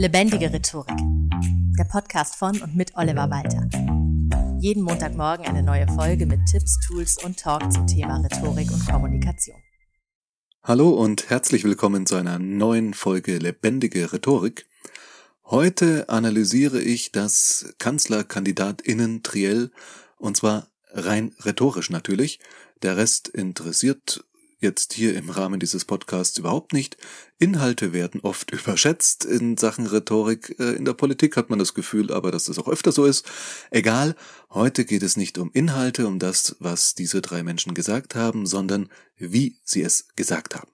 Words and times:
Lebendige 0.00 0.50
Rhetorik. 0.50 0.96
Der 1.78 1.84
Podcast 1.84 2.36
von 2.36 2.58
und 2.62 2.74
mit 2.74 2.96
Oliver 2.96 3.28
Walter. 3.28 3.68
Jeden 4.58 4.82
Montagmorgen 4.82 5.44
eine 5.44 5.62
neue 5.62 5.86
Folge 5.88 6.24
mit 6.24 6.40
Tipps, 6.50 6.78
Tools 6.86 7.22
und 7.22 7.38
Talk 7.38 7.70
zum 7.70 7.86
Thema 7.86 8.16
Rhetorik 8.16 8.72
und 8.72 8.86
Kommunikation. 8.86 9.58
Hallo 10.62 10.88
und 10.88 11.28
herzlich 11.28 11.64
willkommen 11.64 12.06
zu 12.06 12.16
einer 12.16 12.38
neuen 12.38 12.94
Folge 12.94 13.36
Lebendige 13.36 14.10
Rhetorik. 14.10 14.64
Heute 15.44 16.08
analysiere 16.08 16.80
ich 16.80 17.12
das 17.12 17.74
Kanzlerkandidatinnen 17.76 19.22
Triell 19.22 19.70
und 20.16 20.34
zwar 20.34 20.68
rein 20.92 21.34
rhetorisch 21.44 21.90
natürlich. 21.90 22.40
Der 22.80 22.96
Rest 22.96 23.28
interessiert 23.28 24.24
jetzt 24.60 24.92
hier 24.92 25.16
im 25.16 25.30
Rahmen 25.30 25.58
dieses 25.58 25.84
Podcasts 25.84 26.38
überhaupt 26.38 26.72
nicht. 26.72 26.96
Inhalte 27.38 27.92
werden 27.92 28.20
oft 28.20 28.50
überschätzt 28.52 29.24
in 29.24 29.56
Sachen 29.56 29.86
Rhetorik. 29.86 30.56
Äh, 30.58 30.72
in 30.72 30.84
der 30.84 30.92
Politik 30.92 31.36
hat 31.36 31.50
man 31.50 31.58
das 31.58 31.74
Gefühl, 31.74 32.12
aber 32.12 32.30
dass 32.30 32.44
das 32.44 32.58
auch 32.58 32.68
öfter 32.68 32.92
so 32.92 33.04
ist. 33.04 33.26
Egal, 33.70 34.14
heute 34.50 34.84
geht 34.84 35.02
es 35.02 35.16
nicht 35.16 35.38
um 35.38 35.50
Inhalte, 35.52 36.06
um 36.06 36.18
das, 36.18 36.56
was 36.60 36.94
diese 36.94 37.22
drei 37.22 37.42
Menschen 37.42 37.74
gesagt 37.74 38.14
haben, 38.14 38.46
sondern 38.46 38.88
wie 39.16 39.58
sie 39.64 39.82
es 39.82 40.08
gesagt 40.14 40.54
haben. 40.54 40.70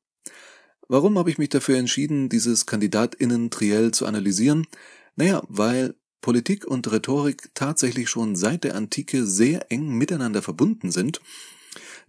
Warum 0.89 1.19
habe 1.19 1.31
ich 1.31 1.39
mich 1.39 1.49
dafür 1.49 1.79
entschieden, 1.79 2.29
dieses 2.29 2.67
Kandidatinnen-Triell 2.67 3.91
zu 3.91 4.07
analysieren? 4.07 4.67
Naja, 5.17 5.43
weil 5.49 5.95
Politik 6.21 6.65
und 6.65 6.91
Rhetorik 6.91 7.51
tatsächlich 7.55 8.09
schon 8.09 8.37
seit 8.37 8.65
der 8.65 8.75
Antike 8.75 9.27
sehr 9.27 9.71
eng 9.71 9.91
miteinander 9.95 10.43
verbunden 10.43 10.91
sind. 10.91 11.21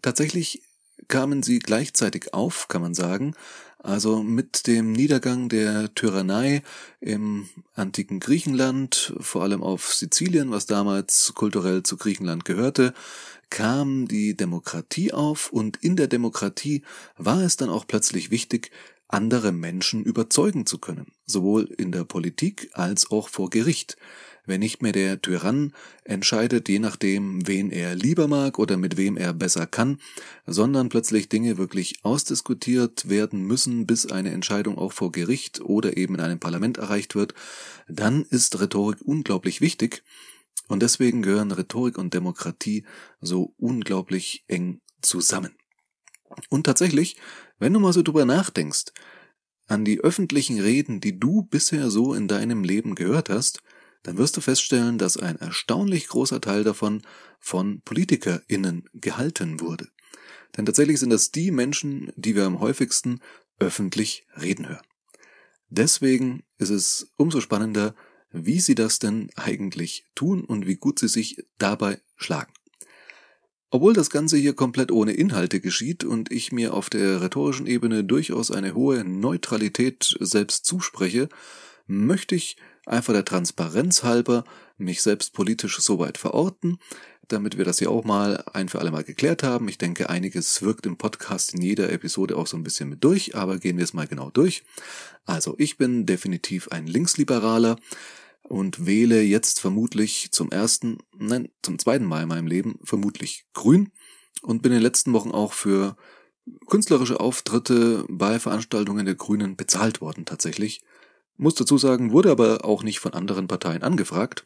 Tatsächlich 0.01 0.61
kamen 1.07 1.43
sie 1.43 1.59
gleichzeitig 1.59 2.33
auf, 2.33 2.67
kann 2.67 2.81
man 2.81 2.93
sagen. 2.93 3.33
Also 3.79 4.21
mit 4.21 4.67
dem 4.67 4.91
Niedergang 4.91 5.49
der 5.49 5.93
Tyrannei 5.93 6.63
im 6.99 7.47
antiken 7.73 8.19
Griechenland, 8.19 9.13
vor 9.19 9.43
allem 9.43 9.63
auf 9.63 9.93
Sizilien, 9.93 10.51
was 10.51 10.65
damals 10.65 11.33
kulturell 11.35 11.83
zu 11.83 11.95
Griechenland 11.95 12.43
gehörte, 12.43 12.93
kam 13.49 14.07
die 14.07 14.35
Demokratie 14.35 15.13
auf 15.13 15.51
und 15.51 15.77
in 15.77 15.95
der 15.95 16.07
Demokratie 16.07 16.81
war 17.17 17.41
es 17.41 17.55
dann 17.55 17.69
auch 17.69 17.87
plötzlich 17.87 18.29
wichtig, 18.31 18.71
andere 19.07 19.53
Menschen 19.53 20.03
überzeugen 20.03 20.65
zu 20.65 20.79
können, 20.79 21.07
sowohl 21.25 21.63
in 21.77 21.91
der 21.91 22.03
Politik 22.03 22.69
als 22.73 23.09
auch 23.09 23.29
vor 23.29 23.49
Gericht 23.49 23.95
wenn 24.47 24.59
nicht 24.61 24.81
mehr 24.81 24.93
der 24.93 25.21
Tyrann 25.21 25.73
entscheidet, 26.03 26.67
je 26.69 26.79
nachdem, 26.79 27.47
wen 27.47 27.69
er 27.69 27.95
lieber 27.95 28.27
mag 28.27 28.57
oder 28.57 28.77
mit 28.77 28.97
wem 28.97 29.17
er 29.17 29.33
besser 29.33 29.67
kann, 29.67 29.99
sondern 30.45 30.89
plötzlich 30.89 31.29
Dinge 31.29 31.57
wirklich 31.57 31.99
ausdiskutiert 32.03 33.09
werden 33.09 33.43
müssen, 33.43 33.85
bis 33.85 34.07
eine 34.07 34.31
Entscheidung 34.31 34.77
auch 34.77 34.93
vor 34.93 35.11
Gericht 35.11 35.61
oder 35.61 35.97
eben 35.97 36.15
in 36.15 36.21
einem 36.21 36.39
Parlament 36.39 36.77
erreicht 36.77 37.13
wird, 37.13 37.33
dann 37.87 38.23
ist 38.23 38.59
Rhetorik 38.59 39.01
unglaublich 39.01 39.61
wichtig 39.61 40.03
und 40.67 40.81
deswegen 40.81 41.21
gehören 41.21 41.51
Rhetorik 41.51 41.97
und 41.97 42.13
Demokratie 42.13 42.85
so 43.21 43.53
unglaublich 43.57 44.43
eng 44.47 44.81
zusammen. 45.01 45.55
Und 46.49 46.65
tatsächlich, 46.65 47.17
wenn 47.59 47.73
du 47.73 47.79
mal 47.79 47.93
so 47.93 48.01
drüber 48.01 48.25
nachdenkst, 48.25 48.91
an 49.67 49.85
die 49.85 49.99
öffentlichen 49.99 50.59
Reden, 50.59 51.01
die 51.01 51.19
du 51.19 51.43
bisher 51.43 51.91
so 51.91 52.13
in 52.13 52.27
deinem 52.27 52.63
Leben 52.63 52.95
gehört 52.95 53.29
hast, 53.29 53.61
dann 54.03 54.17
wirst 54.17 54.37
du 54.37 54.41
feststellen, 54.41 54.97
dass 54.97 55.17
ein 55.17 55.37
erstaunlich 55.37 56.07
großer 56.07 56.41
Teil 56.41 56.63
davon 56.63 57.01
von 57.39 57.81
PolitikerInnen 57.81 58.89
gehalten 58.93 59.59
wurde. 59.59 59.89
Denn 60.55 60.65
tatsächlich 60.65 60.99
sind 60.99 61.09
das 61.09 61.31
die 61.31 61.51
Menschen, 61.51 62.11
die 62.15 62.35
wir 62.35 62.45
am 62.45 62.59
häufigsten 62.59 63.19
öffentlich 63.59 64.25
reden 64.39 64.69
hören. 64.69 64.85
Deswegen 65.69 66.43
ist 66.57 66.69
es 66.69 67.11
umso 67.17 67.41
spannender, 67.41 67.95
wie 68.31 68.59
sie 68.59 68.75
das 68.75 68.99
denn 68.99 69.29
eigentlich 69.35 70.05
tun 70.15 70.43
und 70.43 70.67
wie 70.67 70.75
gut 70.75 70.99
sie 70.99 71.07
sich 71.07 71.43
dabei 71.57 72.01
schlagen. 72.15 72.53
Obwohl 73.69 73.93
das 73.93 74.09
Ganze 74.09 74.37
hier 74.37 74.53
komplett 74.53 74.91
ohne 74.91 75.11
Inhalte 75.11 75.59
geschieht 75.59 76.05
und 76.05 76.31
ich 76.31 76.53
mir 76.53 76.73
auf 76.73 76.89
der 76.89 77.21
rhetorischen 77.21 77.67
Ebene 77.67 78.03
durchaus 78.05 78.49
eine 78.49 78.73
hohe 78.73 79.03
Neutralität 79.03 80.15
selbst 80.21 80.65
zuspreche, 80.65 81.27
möchte 81.85 82.35
ich 82.35 82.55
einfach 82.87 83.13
der 83.13 83.25
Transparenz 83.25 84.03
halber 84.03 84.43
mich 84.77 85.01
selbst 85.01 85.33
politisch 85.33 85.79
so 85.79 85.99
weit 85.99 86.17
verorten, 86.17 86.79
damit 87.27 87.57
wir 87.57 87.65
das 87.65 87.79
hier 87.79 87.91
auch 87.91 88.03
mal 88.03 88.43
ein 88.53 88.69
für 88.69 88.79
alle 88.79 88.91
Mal 88.91 89.03
geklärt 89.03 89.43
haben. 89.43 89.67
Ich 89.67 89.77
denke, 89.77 90.09
einiges 90.09 90.61
wirkt 90.61 90.85
im 90.85 90.97
Podcast 90.97 91.53
in 91.53 91.61
jeder 91.61 91.91
Episode 91.91 92.37
auch 92.37 92.47
so 92.47 92.55
ein 92.57 92.63
bisschen 92.63 92.89
mit 92.89 93.03
durch, 93.03 93.35
aber 93.35 93.57
gehen 93.57 93.77
wir 93.77 93.83
es 93.83 93.93
mal 93.93 94.07
genau 94.07 94.29
durch. 94.29 94.63
Also, 95.25 95.55
ich 95.57 95.77
bin 95.77 96.05
definitiv 96.05 96.69
ein 96.69 96.87
Linksliberaler 96.87 97.77
und 98.43 98.85
wähle 98.85 99.21
jetzt 99.21 99.59
vermutlich 99.59 100.29
zum 100.31 100.51
ersten, 100.51 100.99
nein, 101.17 101.49
zum 101.61 101.79
zweiten 101.79 102.05
Mal 102.05 102.23
in 102.23 102.29
meinem 102.29 102.47
Leben 102.47 102.79
vermutlich 102.83 103.45
grün 103.53 103.91
und 104.41 104.61
bin 104.61 104.71
in 104.71 104.77
den 104.77 104.83
letzten 104.83 105.11
Wochen 105.13 105.31
auch 105.31 105.51
für 105.51 105.97
künstlerische 106.67 107.19
Auftritte 107.19 108.05
bei 108.07 108.39
Veranstaltungen 108.39 109.05
der 109.05 109.15
Grünen 109.15 109.57
bezahlt 109.57 109.99
worden 109.99 110.23
tatsächlich. 110.23 110.81
Muss 111.37 111.55
dazu 111.55 111.77
sagen, 111.77 112.11
wurde 112.11 112.31
aber 112.31 112.65
auch 112.65 112.83
nicht 112.83 112.99
von 112.99 113.13
anderen 113.13 113.47
Parteien 113.47 113.83
angefragt, 113.83 114.43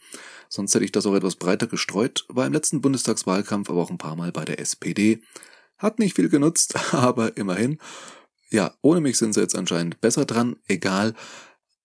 sonst 0.49 0.75
hätte 0.75 0.85
ich 0.85 0.91
das 0.91 1.05
auch 1.05 1.15
etwas 1.15 1.37
breiter 1.37 1.67
gestreut, 1.67 2.25
war 2.27 2.45
im 2.45 2.53
letzten 2.53 2.81
Bundestagswahlkampf 2.81 3.69
aber 3.69 3.81
auch 3.81 3.91
ein 3.91 3.97
paar 3.97 4.15
Mal 4.15 4.31
bei 4.31 4.45
der 4.45 4.59
SPD. 4.59 5.21
Hat 5.77 5.99
nicht 5.99 6.15
viel 6.15 6.29
genutzt, 6.29 6.75
aber 6.93 7.37
immerhin. 7.37 7.79
Ja, 8.49 8.75
ohne 8.81 8.99
mich 8.99 9.17
sind 9.17 9.33
sie 9.33 9.39
jetzt 9.41 9.55
anscheinend 9.55 10.01
besser 10.01 10.25
dran, 10.25 10.57
egal. 10.67 11.13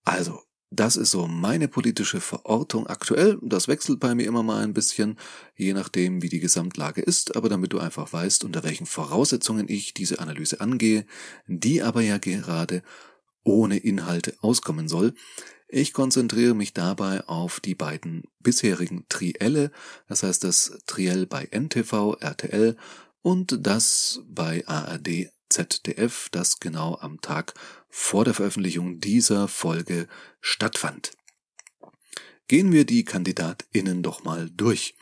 Also, 0.03 0.41
das 0.69 0.97
ist 0.97 1.11
so 1.11 1.27
meine 1.27 1.69
politische 1.69 2.19
Verortung 2.19 2.87
aktuell. 2.87 3.37
Das 3.41 3.69
wechselt 3.69 4.01
bei 4.01 4.13
mir 4.15 4.27
immer 4.27 4.43
mal 4.43 4.63
ein 4.63 4.73
bisschen, 4.73 5.17
je 5.55 5.73
nachdem, 5.73 6.21
wie 6.21 6.27
die 6.27 6.41
Gesamtlage 6.41 7.01
ist, 7.01 7.37
aber 7.37 7.47
damit 7.47 7.71
du 7.71 7.79
einfach 7.79 8.11
weißt, 8.11 8.43
unter 8.43 8.63
welchen 8.63 8.85
Voraussetzungen 8.85 9.69
ich 9.69 9.93
diese 9.93 10.19
Analyse 10.19 10.59
angehe, 10.59 11.05
die 11.47 11.81
aber 11.81 12.01
ja 12.01 12.17
gerade 12.17 12.83
ohne 13.47 13.77
Inhalte 13.77 14.35
auskommen 14.41 14.87
soll. 14.87 15.13
Ich 15.69 15.93
konzentriere 15.93 16.53
mich 16.53 16.73
dabei 16.73 17.25
auf 17.27 17.59
die 17.59 17.75
beiden 17.75 18.23
bisherigen 18.39 19.05
Trielle, 19.09 19.71
das 20.07 20.23
heißt 20.23 20.43
das 20.43 20.79
Triell 20.85 21.25
bei 21.25 21.45
NTV, 21.45 22.17
RTL 22.19 22.77
und 23.21 23.65
das 23.65 24.21
bei 24.27 24.65
ARD, 24.67 25.29
ZDF, 25.49 26.29
das 26.31 26.59
genau 26.59 26.97
am 26.99 27.19
Tag 27.21 27.53
vor 27.89 28.25
der 28.25 28.33
Veröffentlichung 28.33 28.99
dieser 28.99 29.47
Folge 29.47 30.07
stattfand. 30.39 31.11
Gehen 32.47 32.71
wir 32.71 32.85
die 32.85 33.03
KandidatInnen 33.03 34.03
doch 34.03 34.23
mal 34.23 34.49
durch. 34.49 34.95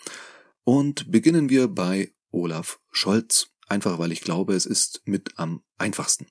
Und 0.63 1.11
beginnen 1.11 1.49
wir 1.49 1.67
bei 1.67 2.11
Olaf 2.31 2.79
Scholz, 2.91 3.49
einfach 3.67 3.99
weil 3.99 4.11
ich 4.11 4.21
glaube, 4.21 4.55
es 4.55 4.65
ist 4.65 5.03
mit 5.05 5.37
am 5.37 5.61
einfachsten. 5.77 6.27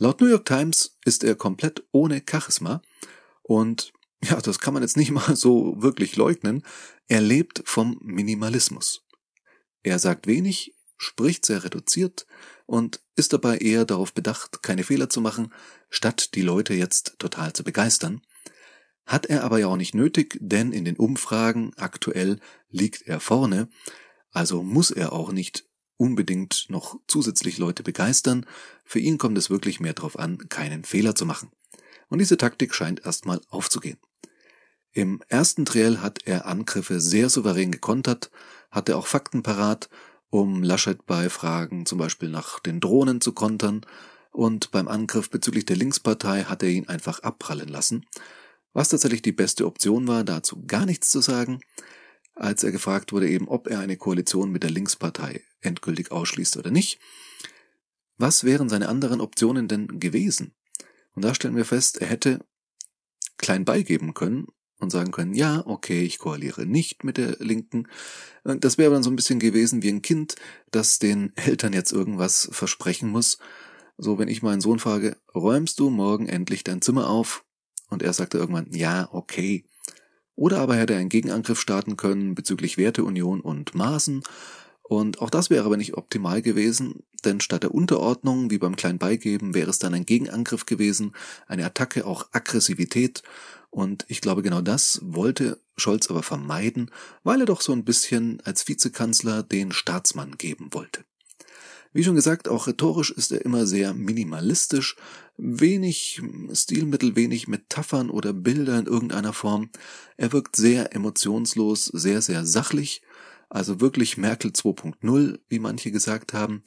Laut 0.00 0.20
New 0.20 0.26
York 0.26 0.44
Times 0.44 0.98
ist 1.04 1.22
er 1.22 1.36
komplett 1.36 1.84
ohne 1.92 2.22
Charisma 2.28 2.82
und 3.42 3.92
ja, 4.22 4.40
das 4.40 4.58
kann 4.58 4.74
man 4.74 4.82
jetzt 4.82 4.96
nicht 4.96 5.10
mal 5.12 5.36
so 5.36 5.80
wirklich 5.80 6.16
leugnen. 6.16 6.64
Er 7.06 7.20
lebt 7.20 7.62
vom 7.64 7.98
Minimalismus. 8.02 9.06
Er 9.82 9.98
sagt 9.98 10.26
wenig, 10.26 10.74
spricht 10.96 11.44
sehr 11.44 11.62
reduziert 11.62 12.26
und 12.66 13.00
ist 13.14 13.32
dabei 13.32 13.58
eher 13.58 13.84
darauf 13.84 14.14
bedacht, 14.14 14.62
keine 14.62 14.82
Fehler 14.82 15.10
zu 15.10 15.20
machen, 15.20 15.52
statt 15.90 16.34
die 16.34 16.42
Leute 16.42 16.74
jetzt 16.74 17.16
total 17.18 17.52
zu 17.52 17.62
begeistern. 17.62 18.22
Hat 19.06 19.26
er 19.26 19.44
aber 19.44 19.58
ja 19.58 19.66
auch 19.66 19.76
nicht 19.76 19.94
nötig, 19.94 20.38
denn 20.40 20.72
in 20.72 20.84
den 20.84 20.96
Umfragen 20.96 21.72
aktuell 21.76 22.40
liegt 22.70 23.02
er 23.02 23.20
vorne, 23.20 23.68
also 24.30 24.62
muss 24.62 24.90
er 24.90 25.12
auch 25.12 25.30
nicht 25.30 25.66
unbedingt 25.96 26.66
noch 26.68 26.98
zusätzlich 27.06 27.58
Leute 27.58 27.82
begeistern. 27.82 28.46
Für 28.84 28.98
ihn 28.98 29.18
kommt 29.18 29.38
es 29.38 29.50
wirklich 29.50 29.80
mehr 29.80 29.94
darauf 29.94 30.18
an, 30.18 30.48
keinen 30.48 30.84
Fehler 30.84 31.14
zu 31.14 31.26
machen. 31.26 31.50
Und 32.08 32.18
diese 32.18 32.36
Taktik 32.36 32.74
scheint 32.74 33.04
erstmal 33.04 33.40
aufzugehen. 33.48 33.98
Im 34.92 35.22
ersten 35.28 35.64
Triell 35.64 35.98
hat 35.98 36.20
er 36.24 36.46
Angriffe 36.46 37.00
sehr 37.00 37.28
souverän 37.28 37.72
gekontert, 37.72 38.30
hatte 38.70 38.96
auch 38.96 39.06
Fakten 39.06 39.42
parat, 39.42 39.88
um 40.30 40.62
Laschet 40.62 41.04
bei 41.06 41.28
Fragen 41.28 41.86
zum 41.86 41.98
Beispiel 41.98 42.28
nach 42.28 42.60
den 42.60 42.80
Drohnen 42.80 43.20
zu 43.20 43.32
kontern, 43.32 43.84
und 44.30 44.72
beim 44.72 44.88
Angriff 44.88 45.30
bezüglich 45.30 45.64
der 45.64 45.76
Linkspartei 45.76 46.42
hat 46.42 46.64
er 46.64 46.68
ihn 46.68 46.88
einfach 46.88 47.20
abprallen 47.20 47.68
lassen. 47.68 48.04
Was 48.72 48.88
tatsächlich 48.88 49.22
die 49.22 49.30
beste 49.30 49.64
Option 49.64 50.08
war, 50.08 50.24
dazu 50.24 50.64
gar 50.66 50.86
nichts 50.86 51.08
zu 51.08 51.20
sagen, 51.20 51.60
als 52.34 52.64
er 52.64 52.72
gefragt 52.72 53.12
wurde 53.12 53.28
eben, 53.28 53.48
ob 53.48 53.68
er 53.68 53.80
eine 53.80 53.96
Koalition 53.96 54.50
mit 54.50 54.62
der 54.62 54.70
Linkspartei 54.70 55.42
endgültig 55.60 56.12
ausschließt 56.12 56.56
oder 56.56 56.70
nicht. 56.70 56.98
Was 58.16 58.44
wären 58.44 58.68
seine 58.68 58.88
anderen 58.88 59.20
Optionen 59.20 59.68
denn 59.68 60.00
gewesen? 60.00 60.54
Und 61.14 61.24
da 61.24 61.34
stellen 61.34 61.56
wir 61.56 61.64
fest, 61.64 62.00
er 62.00 62.08
hätte 62.08 62.44
klein 63.38 63.64
beigeben 63.64 64.14
können 64.14 64.46
und 64.78 64.90
sagen 64.90 65.10
können, 65.10 65.34
ja, 65.34 65.64
okay, 65.66 66.02
ich 66.02 66.18
koaliere 66.18 66.66
nicht 66.66 67.04
mit 67.04 67.16
der 67.16 67.36
Linken. 67.38 67.88
Das 68.44 68.78
wäre 68.78 68.92
dann 68.92 69.02
so 69.02 69.10
ein 69.10 69.16
bisschen 69.16 69.38
gewesen 69.38 69.82
wie 69.82 69.90
ein 69.90 70.02
Kind, 70.02 70.36
das 70.70 70.98
den 70.98 71.32
Eltern 71.36 71.72
jetzt 71.72 71.92
irgendwas 71.92 72.48
versprechen 72.52 73.08
muss. 73.08 73.38
So, 73.96 74.18
wenn 74.18 74.28
ich 74.28 74.42
meinen 74.42 74.60
Sohn 74.60 74.80
frage, 74.80 75.16
räumst 75.34 75.78
du 75.78 75.90
morgen 75.90 76.26
endlich 76.26 76.64
dein 76.64 76.82
Zimmer 76.82 77.08
auf? 77.08 77.44
und 77.94 78.02
er 78.02 78.12
sagte 78.12 78.38
irgendwann, 78.38 78.66
ja, 78.70 79.08
okay. 79.12 79.64
Oder 80.36 80.58
aber 80.58 80.76
hätte 80.76 80.94
er 80.94 81.00
einen 81.00 81.08
Gegenangriff 81.08 81.60
starten 81.60 81.96
können 81.96 82.34
bezüglich 82.34 82.76
Werteunion 82.76 83.40
und 83.40 83.74
Maßen. 83.74 84.22
Und 84.82 85.20
auch 85.20 85.30
das 85.30 85.48
wäre 85.48 85.64
aber 85.64 85.76
nicht 85.76 85.94
optimal 85.94 86.42
gewesen, 86.42 87.02
denn 87.24 87.40
statt 87.40 87.62
der 87.62 87.74
Unterordnung, 87.74 88.50
wie 88.50 88.58
beim 88.58 88.76
kleinen 88.76 88.98
Beigeben, 88.98 89.54
wäre 89.54 89.70
es 89.70 89.78
dann 89.78 89.94
ein 89.94 90.06
Gegenangriff 90.06 90.66
gewesen, 90.66 91.12
eine 91.46 91.64
Attacke, 91.64 92.06
auch 92.06 92.26
Aggressivität. 92.32 93.22
Und 93.70 94.04
ich 94.08 94.20
glaube, 94.20 94.42
genau 94.42 94.60
das 94.60 95.00
wollte 95.02 95.58
Scholz 95.76 96.10
aber 96.10 96.22
vermeiden, 96.22 96.90
weil 97.22 97.40
er 97.40 97.46
doch 97.46 97.60
so 97.60 97.72
ein 97.72 97.84
bisschen 97.84 98.40
als 98.44 98.68
Vizekanzler 98.68 99.42
den 99.42 99.72
Staatsmann 99.72 100.36
geben 100.36 100.68
wollte. 100.72 101.04
Wie 101.94 102.02
schon 102.02 102.16
gesagt, 102.16 102.48
auch 102.48 102.66
rhetorisch 102.66 103.12
ist 103.12 103.30
er 103.30 103.44
immer 103.44 103.66
sehr 103.66 103.94
minimalistisch, 103.94 104.96
wenig 105.36 106.20
Stilmittel, 106.52 107.14
wenig 107.14 107.46
Metaphern 107.46 108.10
oder 108.10 108.32
Bilder 108.32 108.80
in 108.80 108.86
irgendeiner 108.86 109.32
Form. 109.32 109.70
Er 110.16 110.32
wirkt 110.32 110.56
sehr 110.56 110.92
emotionslos, 110.92 111.84
sehr, 111.84 112.20
sehr 112.20 112.44
sachlich, 112.44 113.00
also 113.48 113.80
wirklich 113.80 114.16
Merkel 114.16 114.50
2.0, 114.50 115.38
wie 115.48 115.58
manche 115.60 115.92
gesagt 115.92 116.32
haben. 116.32 116.64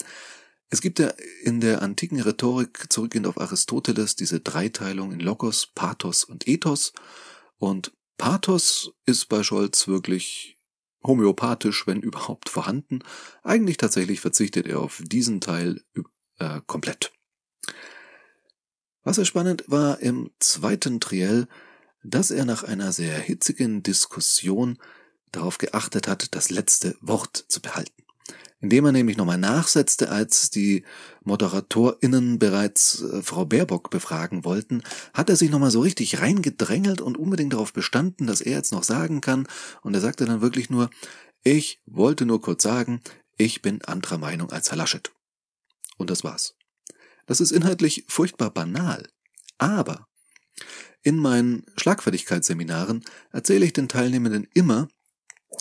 Es 0.69 0.79
gibt 0.79 0.97
ja 0.97 1.11
in 1.43 1.59
der 1.59 1.81
antiken 1.81 2.21
Rhetorik, 2.21 2.85
zurückgehend 2.89 3.27
auf 3.27 3.37
Aristoteles, 3.37 4.15
diese 4.15 4.39
Dreiteilung 4.39 5.11
in 5.11 5.19
Logos, 5.19 5.67
Pathos 5.67 6.23
und 6.23 6.47
Ethos. 6.47 6.93
Und 7.57 7.91
Pathos 8.17 8.93
ist 9.05 9.27
bei 9.27 9.43
Scholz 9.43 9.89
wirklich 9.89 10.56
homöopathisch, 11.07 11.87
wenn 11.87 12.01
überhaupt 12.01 12.49
vorhanden. 12.49 12.99
Eigentlich 13.43 13.77
tatsächlich 13.77 14.19
verzichtet 14.19 14.67
er 14.67 14.79
auf 14.79 15.01
diesen 15.03 15.41
Teil 15.41 15.81
äh, 16.39 16.61
komplett. 16.67 17.11
Was 19.03 19.15
sehr 19.15 19.25
spannend 19.25 19.63
war 19.67 19.99
im 19.99 20.31
zweiten 20.39 20.99
Triell, 20.99 21.47
dass 22.03 22.29
er 22.29 22.45
nach 22.45 22.63
einer 22.63 22.91
sehr 22.91 23.17
hitzigen 23.17 23.81
Diskussion 23.81 24.77
darauf 25.31 25.57
geachtet 25.57 26.07
hat, 26.07 26.35
das 26.35 26.49
letzte 26.49 26.95
Wort 27.01 27.45
zu 27.47 27.61
behalten 27.61 28.06
indem 28.59 28.85
er 28.85 28.91
nämlich 28.91 29.17
nochmal 29.17 29.37
nachsetzte, 29.37 30.09
als 30.09 30.49
die 30.49 30.83
ModeratorInnen 31.23 32.39
bereits 32.39 33.01
äh, 33.01 33.21
Frau 33.21 33.45
Baerbock 33.45 33.89
befragen 33.89 34.43
wollten, 34.45 34.83
hat 35.13 35.29
er 35.29 35.35
sich 35.35 35.49
nochmal 35.49 35.71
so 35.71 35.81
richtig 35.81 36.19
reingedrängelt 36.19 37.01
und 37.01 37.17
unbedingt 37.17 37.53
darauf 37.53 37.73
bestanden, 37.73 38.27
dass 38.27 38.41
er 38.41 38.53
jetzt 38.53 38.71
noch 38.71 38.83
sagen 38.83 39.21
kann. 39.21 39.47
Und 39.81 39.93
er 39.93 40.01
sagte 40.01 40.25
dann 40.25 40.41
wirklich 40.41 40.69
nur, 40.69 40.89
ich 41.43 41.81
wollte 41.85 42.25
nur 42.25 42.41
kurz 42.41 42.63
sagen, 42.63 43.01
ich 43.37 43.61
bin 43.61 43.83
anderer 43.83 44.17
Meinung 44.17 44.51
als 44.51 44.71
Herr 44.71 44.77
Laschet. 44.77 45.11
Und 45.97 46.09
das 46.09 46.23
war's. 46.23 46.55
Das 47.27 47.41
ist 47.41 47.51
inhaltlich 47.51 48.05
furchtbar 48.07 48.49
banal. 48.49 49.07
Aber 49.57 50.07
in 51.03 51.17
meinen 51.17 51.65
Schlagfertigkeitsseminaren 51.77 53.05
erzähle 53.31 53.65
ich 53.65 53.73
den 53.73 53.87
Teilnehmenden 53.87 54.47
immer, 54.53 54.87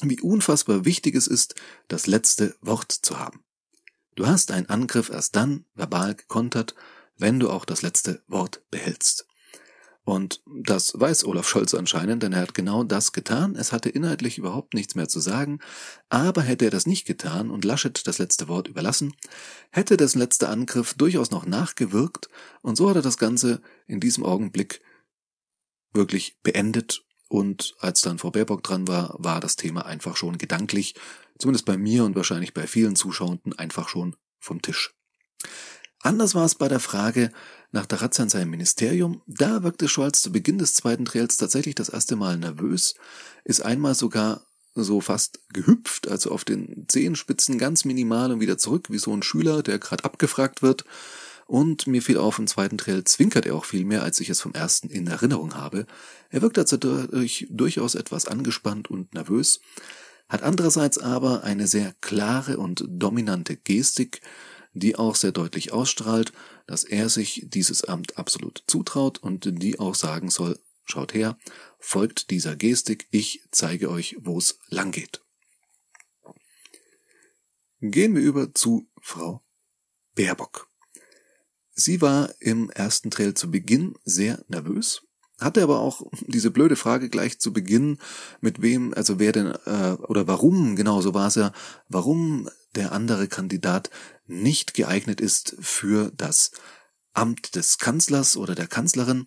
wie 0.02 0.20
unfassbar 0.20 0.84
wichtig 0.84 1.14
es 1.14 1.26
ist, 1.26 1.54
das 1.88 2.06
letzte 2.06 2.56
Wort 2.60 2.92
zu 2.92 3.18
haben. 3.18 3.44
Du 4.14 4.26
hast 4.26 4.50
einen 4.50 4.68
Angriff 4.68 5.10
erst 5.10 5.36
dann 5.36 5.64
verbal 5.74 6.14
gekontert, 6.14 6.74
wenn 7.18 7.38
du 7.38 7.50
auch 7.50 7.64
das 7.64 7.82
letzte 7.82 8.22
Wort 8.26 8.62
behältst. 8.70 9.26
Und 10.04 10.40
das 10.46 10.92
weiß 10.98 11.24
Olaf 11.24 11.48
Scholz 11.48 11.74
anscheinend, 11.74 12.22
denn 12.22 12.32
er 12.32 12.42
hat 12.42 12.54
genau 12.54 12.84
das 12.84 13.10
getan. 13.10 13.56
Es 13.56 13.72
hatte 13.72 13.88
inhaltlich 13.88 14.38
überhaupt 14.38 14.72
nichts 14.72 14.94
mehr 14.94 15.08
zu 15.08 15.18
sagen. 15.18 15.58
Aber 16.08 16.42
hätte 16.42 16.66
er 16.66 16.70
das 16.70 16.86
nicht 16.86 17.06
getan 17.06 17.50
und 17.50 17.64
Laschet 17.64 18.06
das 18.06 18.18
letzte 18.18 18.46
Wort 18.46 18.68
überlassen, 18.68 19.14
hätte 19.70 19.96
dessen 19.96 20.20
letzter 20.20 20.48
Angriff 20.48 20.94
durchaus 20.94 21.32
noch 21.32 21.44
nachgewirkt 21.44 22.28
und 22.62 22.76
so 22.76 22.88
hat 22.88 22.96
er 22.96 23.02
das 23.02 23.18
Ganze 23.18 23.60
in 23.88 23.98
diesem 23.98 24.24
Augenblick 24.24 24.80
wirklich 25.92 26.38
beendet 26.42 27.04
und 27.28 27.74
als 27.80 28.02
dann 28.02 28.18
Frau 28.18 28.30
Baerbock 28.30 28.62
dran 28.62 28.86
war, 28.88 29.14
war 29.18 29.40
das 29.40 29.56
Thema 29.56 29.86
einfach 29.86 30.16
schon 30.16 30.38
gedanklich, 30.38 30.94
zumindest 31.38 31.66
bei 31.66 31.76
mir 31.76 32.04
und 32.04 32.14
wahrscheinlich 32.14 32.54
bei 32.54 32.66
vielen 32.66 32.96
Zuschauenden, 32.96 33.58
einfach 33.58 33.88
schon 33.88 34.16
vom 34.38 34.62
Tisch. 34.62 34.94
Anders 36.00 36.34
war 36.34 36.44
es 36.44 36.54
bei 36.54 36.68
der 36.68 36.80
Frage 36.80 37.32
nach 37.72 37.86
der 37.86 38.00
Razzia 38.00 38.24
in 38.24 38.30
seinem 38.30 38.50
Ministerium. 38.50 39.22
Da 39.26 39.62
wirkte 39.62 39.88
Scholz 39.88 40.22
zu 40.22 40.30
Beginn 40.30 40.58
des 40.58 40.74
zweiten 40.74 41.04
Triels 41.04 41.36
tatsächlich 41.36 41.74
das 41.74 41.88
erste 41.88 42.14
Mal 42.16 42.36
nervös, 42.38 42.94
ist 43.44 43.60
einmal 43.60 43.94
sogar 43.94 44.46
so 44.74 45.00
fast 45.00 45.40
gehüpft, 45.52 46.06
also 46.06 46.30
auf 46.30 46.44
den 46.44 46.86
Zehenspitzen 46.88 47.58
ganz 47.58 47.84
minimal 47.84 48.30
und 48.30 48.40
wieder 48.40 48.58
zurück, 48.58 48.90
wie 48.90 48.98
so 48.98 49.12
ein 49.12 49.22
Schüler, 49.22 49.62
der 49.62 49.78
gerade 49.78 50.04
abgefragt 50.04 50.62
wird. 50.62 50.84
Und 51.46 51.86
mir 51.86 52.02
fiel 52.02 52.18
auf, 52.18 52.40
im 52.40 52.48
zweiten 52.48 52.76
Trail 52.76 53.04
zwinkert 53.04 53.46
er 53.46 53.54
auch 53.54 53.64
viel 53.64 53.84
mehr, 53.84 54.02
als 54.02 54.18
ich 54.18 54.28
es 54.30 54.40
vom 54.40 54.52
ersten 54.52 54.88
in 54.88 55.06
Erinnerung 55.06 55.54
habe. 55.54 55.86
Er 56.28 56.42
wirkt 56.42 56.58
also 56.58 56.76
dadurch 56.76 57.46
durchaus 57.50 57.94
etwas 57.94 58.26
angespannt 58.26 58.90
und 58.90 59.14
nervös, 59.14 59.60
hat 60.28 60.42
andererseits 60.42 60.98
aber 60.98 61.44
eine 61.44 61.68
sehr 61.68 61.94
klare 62.00 62.56
und 62.58 62.84
dominante 62.88 63.56
Gestik, 63.56 64.22
die 64.74 64.96
auch 64.96 65.14
sehr 65.14 65.30
deutlich 65.30 65.72
ausstrahlt, 65.72 66.32
dass 66.66 66.82
er 66.82 67.08
sich 67.08 67.44
dieses 67.46 67.84
Amt 67.84 68.18
absolut 68.18 68.64
zutraut 68.66 69.18
und 69.18 69.62
die 69.62 69.78
auch 69.78 69.94
sagen 69.94 70.30
soll, 70.30 70.58
schaut 70.84 71.14
her, 71.14 71.38
folgt 71.78 72.30
dieser 72.30 72.56
Gestik, 72.56 73.06
ich 73.12 73.44
zeige 73.52 73.88
euch, 73.88 74.16
wo 74.18 74.36
es 74.36 74.58
lang 74.68 74.90
geht. 74.90 75.22
Gehen 77.80 78.16
wir 78.16 78.22
über 78.22 78.52
zu 78.52 78.88
Frau 79.00 79.42
Baerbock. 80.14 80.68
Sie 81.78 82.00
war 82.00 82.30
im 82.40 82.70
ersten 82.70 83.10
Trail 83.10 83.34
zu 83.34 83.50
Beginn 83.50 83.96
sehr 84.02 84.42
nervös, 84.48 85.02
hatte 85.38 85.62
aber 85.62 85.80
auch 85.80 86.10
diese 86.26 86.50
blöde 86.50 86.74
Frage 86.74 87.10
gleich 87.10 87.38
zu 87.38 87.52
Beginn, 87.52 87.98
mit 88.40 88.62
wem, 88.62 88.94
also 88.94 89.18
wer 89.18 89.32
denn, 89.32 89.54
äh, 89.66 89.92
oder 90.08 90.26
warum, 90.26 90.74
genau 90.74 91.02
so 91.02 91.12
war 91.12 91.28
es 91.28 91.34
ja, 91.34 91.52
warum 91.88 92.48
der 92.74 92.92
andere 92.92 93.28
Kandidat 93.28 93.90
nicht 94.26 94.72
geeignet 94.72 95.20
ist 95.20 95.54
für 95.60 96.10
das 96.16 96.50
Amt 97.12 97.54
des 97.54 97.76
Kanzlers 97.76 98.38
oder 98.38 98.54
der 98.54 98.68
Kanzlerin. 98.68 99.26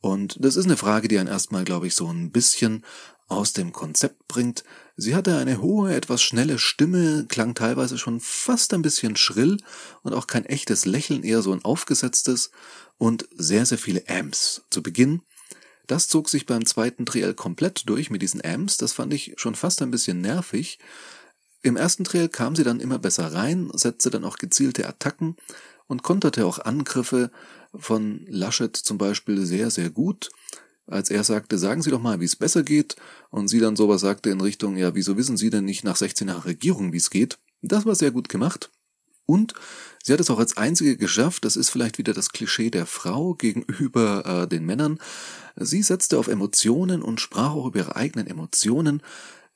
Und 0.00 0.36
das 0.38 0.56
ist 0.56 0.66
eine 0.66 0.76
Frage, 0.76 1.08
die 1.08 1.18
einen 1.18 1.28
erstmal, 1.28 1.64
glaube 1.64 1.86
ich, 1.86 1.94
so 1.94 2.08
ein 2.08 2.30
bisschen 2.30 2.84
aus 3.28 3.52
dem 3.52 3.72
Konzept 3.72 4.28
bringt. 4.28 4.64
Sie 4.96 5.14
hatte 5.14 5.36
eine 5.36 5.60
hohe, 5.60 5.94
etwas 5.94 6.22
schnelle 6.22 6.58
Stimme, 6.58 7.26
klang 7.28 7.54
teilweise 7.54 7.98
schon 7.98 8.20
fast 8.20 8.72
ein 8.72 8.82
bisschen 8.82 9.16
schrill 9.16 9.58
und 10.02 10.14
auch 10.14 10.26
kein 10.26 10.44
echtes 10.44 10.84
Lächeln, 10.84 11.24
eher 11.24 11.42
so 11.42 11.52
ein 11.52 11.64
aufgesetztes 11.64 12.50
und 12.98 13.28
sehr, 13.36 13.66
sehr 13.66 13.78
viele 13.78 14.04
Amps. 14.08 14.62
Zu 14.70 14.82
Beginn 14.82 15.22
das 15.86 16.08
zog 16.08 16.28
sich 16.28 16.46
beim 16.46 16.66
zweiten 16.66 17.06
Triell 17.06 17.34
komplett 17.34 17.88
durch 17.88 18.10
mit 18.10 18.22
diesen 18.22 18.44
Amps, 18.44 18.76
das 18.76 18.92
fand 18.92 19.12
ich 19.12 19.34
schon 19.36 19.54
fast 19.54 19.82
ein 19.82 19.90
bisschen 19.90 20.20
nervig. 20.20 20.78
Im 21.62 21.76
ersten 21.76 22.04
Triell 22.04 22.28
kam 22.28 22.56
sie 22.56 22.64
dann 22.64 22.80
immer 22.80 22.98
besser 22.98 23.32
rein, 23.32 23.70
setzte 23.72 24.10
dann 24.10 24.24
auch 24.24 24.38
gezielte 24.38 24.88
Attacken 24.88 25.36
und 25.86 26.02
konterte 26.02 26.44
auch 26.46 26.58
Angriffe 26.58 27.30
von 27.74 28.24
Laschet 28.28 28.76
zum 28.76 28.98
Beispiel 28.98 29.46
sehr, 29.46 29.70
sehr 29.70 29.90
gut 29.90 30.30
als 30.86 31.10
er 31.10 31.24
sagte, 31.24 31.58
sagen 31.58 31.82
Sie 31.82 31.90
doch 31.90 32.00
mal, 32.00 32.20
wie 32.20 32.24
es 32.24 32.36
besser 32.36 32.62
geht, 32.62 32.96
und 33.30 33.48
sie 33.48 33.60
dann 33.60 33.76
sowas 33.76 34.00
sagte 34.00 34.30
in 34.30 34.40
Richtung, 34.40 34.76
ja, 34.76 34.94
wieso 34.94 35.16
wissen 35.16 35.36
Sie 35.36 35.50
denn 35.50 35.64
nicht 35.64 35.84
nach 35.84 35.96
16 35.96 36.28
Jahren 36.28 36.42
Regierung, 36.42 36.92
wie 36.92 36.98
es 36.98 37.10
geht? 37.10 37.38
Das 37.62 37.86
war 37.86 37.94
sehr 37.94 38.10
gut 38.10 38.28
gemacht. 38.28 38.70
Und 39.26 39.54
sie 40.02 40.12
hat 40.12 40.20
es 40.20 40.30
auch 40.30 40.38
als 40.38 40.56
einzige 40.56 40.96
geschafft, 40.96 41.44
das 41.44 41.56
ist 41.56 41.70
vielleicht 41.70 41.98
wieder 41.98 42.14
das 42.14 42.30
Klischee 42.30 42.70
der 42.70 42.86
Frau 42.86 43.34
gegenüber 43.34 44.24
äh, 44.24 44.48
den 44.48 44.64
Männern. 44.64 45.00
Sie 45.56 45.82
setzte 45.82 46.18
auf 46.18 46.28
Emotionen 46.28 47.02
und 47.02 47.20
sprach 47.20 47.50
auch 47.50 47.66
über 47.66 47.80
ihre 47.80 47.96
eigenen 47.96 48.28
Emotionen, 48.28 49.02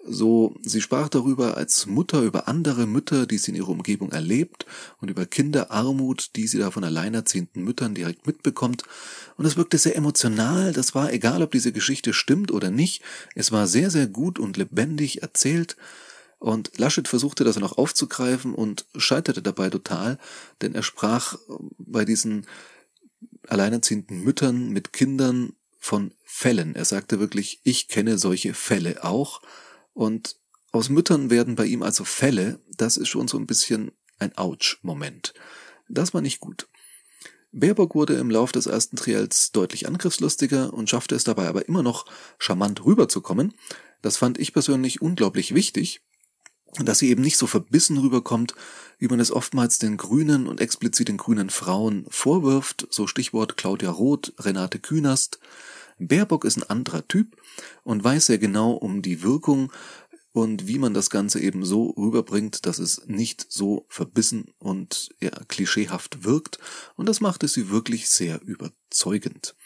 so, 0.07 0.54
sie 0.62 0.80
sprach 0.80 1.09
darüber 1.09 1.57
als 1.57 1.87
Mutter 1.87 2.23
über 2.23 2.49
andere 2.49 2.87
Mütter, 2.87 3.26
die 3.26 3.37
sie 3.38 3.50
in 3.50 3.57
ihrer 3.57 3.69
Umgebung 3.69 4.12
erlebt 4.12 4.64
und 5.00 5.11
über 5.11 5.26
Kinderarmut, 5.26 6.30
die 6.37 6.47
sie 6.47 6.59
da 6.59 6.71
von 6.71 6.85
alleinerziehenden 6.85 7.62
Müttern 7.62 7.95
direkt 7.95 8.26
mitbekommt. 8.26 8.83
Und 9.37 9.45
es 9.45 9.57
wirkte 9.57 9.76
sehr 9.76 9.97
emotional. 9.97 10.73
Das 10.73 10.95
war 10.95 11.12
egal, 11.12 11.42
ob 11.42 11.52
diese 11.52 11.73
Geschichte 11.73 12.14
stimmt 12.14 12.50
oder 12.50 12.71
nicht. 12.71 13.02
Es 13.35 13.52
war 13.52 13.66
sehr, 13.66 13.90
sehr 13.90 14.07
gut 14.07 14.38
und 14.38 14.57
lebendig 14.57 15.23
erzählt. 15.23 15.76
Und 16.38 16.78
Laschet 16.78 17.07
versuchte 17.07 17.45
das 17.45 17.59
noch 17.59 17.76
aufzugreifen 17.76 18.54
und 18.54 18.87
scheiterte 18.97 19.42
dabei 19.42 19.69
total, 19.69 20.19
denn 20.62 20.75
er 20.75 20.83
sprach 20.83 21.37
bei 21.76 22.07
diesen 22.07 22.47
alleinerziehenden 23.47 24.25
Müttern 24.25 24.71
mit 24.71 24.95
Kindern 24.95 25.52
von 25.78 26.12
Fällen. 26.25 26.75
Er 26.75 26.87
sagte 26.87 27.21
wirklich, 27.21 27.61
ich 27.64 27.88
kenne 27.88 28.16
solche 28.16 28.54
Fälle 28.54 29.04
auch 29.04 29.42
und 29.95 30.37
aus 30.73 30.89
Müttern 30.89 31.31
werden 31.31 31.57
bei 31.57 31.67
ihm 31.67 31.83
also 31.83 32.05
Fälle, 32.05 32.61
das 32.77 32.97
ist 32.97 33.09
schon 33.09 33.29
so 33.29 33.39
ein 33.39 33.47
bisschen 33.47 33.93
ein 34.19 34.37
Ouch-Moment. 34.37 35.35
Das 35.89 36.15
war 36.15 36.21
nicht 36.21 36.41
gut. 36.41 36.69
Baerbock 37.53 37.97
wurde 37.97 38.15
im 38.15 38.31
Lauf 38.31 38.53
des 38.53 38.67
ersten 38.67 38.97
Triels 38.97 39.51
deutlich 39.51 39.89
angriffslustiger 39.89 40.73
und 40.73 40.89
schaffte 40.89 41.17
es 41.17 41.25
dabei 41.25 41.49
aber 41.49 41.67
immer 41.67 41.83
noch 41.83 42.07
charmant 42.39 42.85
rüberzukommen. 42.85 43.55
Das 44.03 44.17
fand 44.17 44.39
ich 44.39 44.53
persönlich 44.53 45.03
unglaublich 45.03 45.55
wichtig, 45.55 46.01
dass 46.79 47.01
sie 47.01 47.09
eben 47.09 47.23
nicht 47.23 47.37
so 47.37 47.49
verbissen 47.49 47.99
rüberkommt, 47.99 48.55
wie 48.99 49.09
man 49.09 49.19
es 49.19 49.33
oftmals 49.33 49.79
den 49.79 49.97
Grünen 49.97 50.47
und 50.47 50.61
explizit 50.61 51.09
den 51.09 51.17
grünen 51.17 51.51
Frauen 51.51 52.07
vorwirft, 52.09 52.87
so 52.91 53.09
Stichwort 53.09 53.57
Claudia 53.57 53.91
Roth, 53.91 54.33
Renate 54.39 54.79
Künast, 54.79 55.41
Baerbock 56.09 56.45
ist 56.45 56.57
ein 56.57 56.69
anderer 56.69 57.07
Typ 57.07 57.37
und 57.85 58.02
weiß 58.02 58.26
sehr 58.26 58.38
genau 58.38 58.73
um 58.73 59.02
die 59.02 59.23
Wirkung 59.23 59.73
und 60.33 60.69
wie 60.69 60.78
man 60.78 60.95
das 60.95 61.11
Ganze 61.11 61.40
eben 61.40 61.64
so 61.64 61.90
rüberbringt, 61.90 62.66
dass 62.66 62.78
es 62.78 63.02
nicht 63.07 63.47
so 63.49 63.87
verbissen 63.88 64.52
und 64.59 65.11
ja, 65.21 65.30
klischeehaft 65.49 66.25
wirkt. 66.25 66.59
Und 66.95 67.09
das 67.09 67.21
machte 67.21 67.49
sie 67.49 67.71
wirklich 67.71 68.09
sehr 68.09 68.40
überzeugend. 68.42 69.57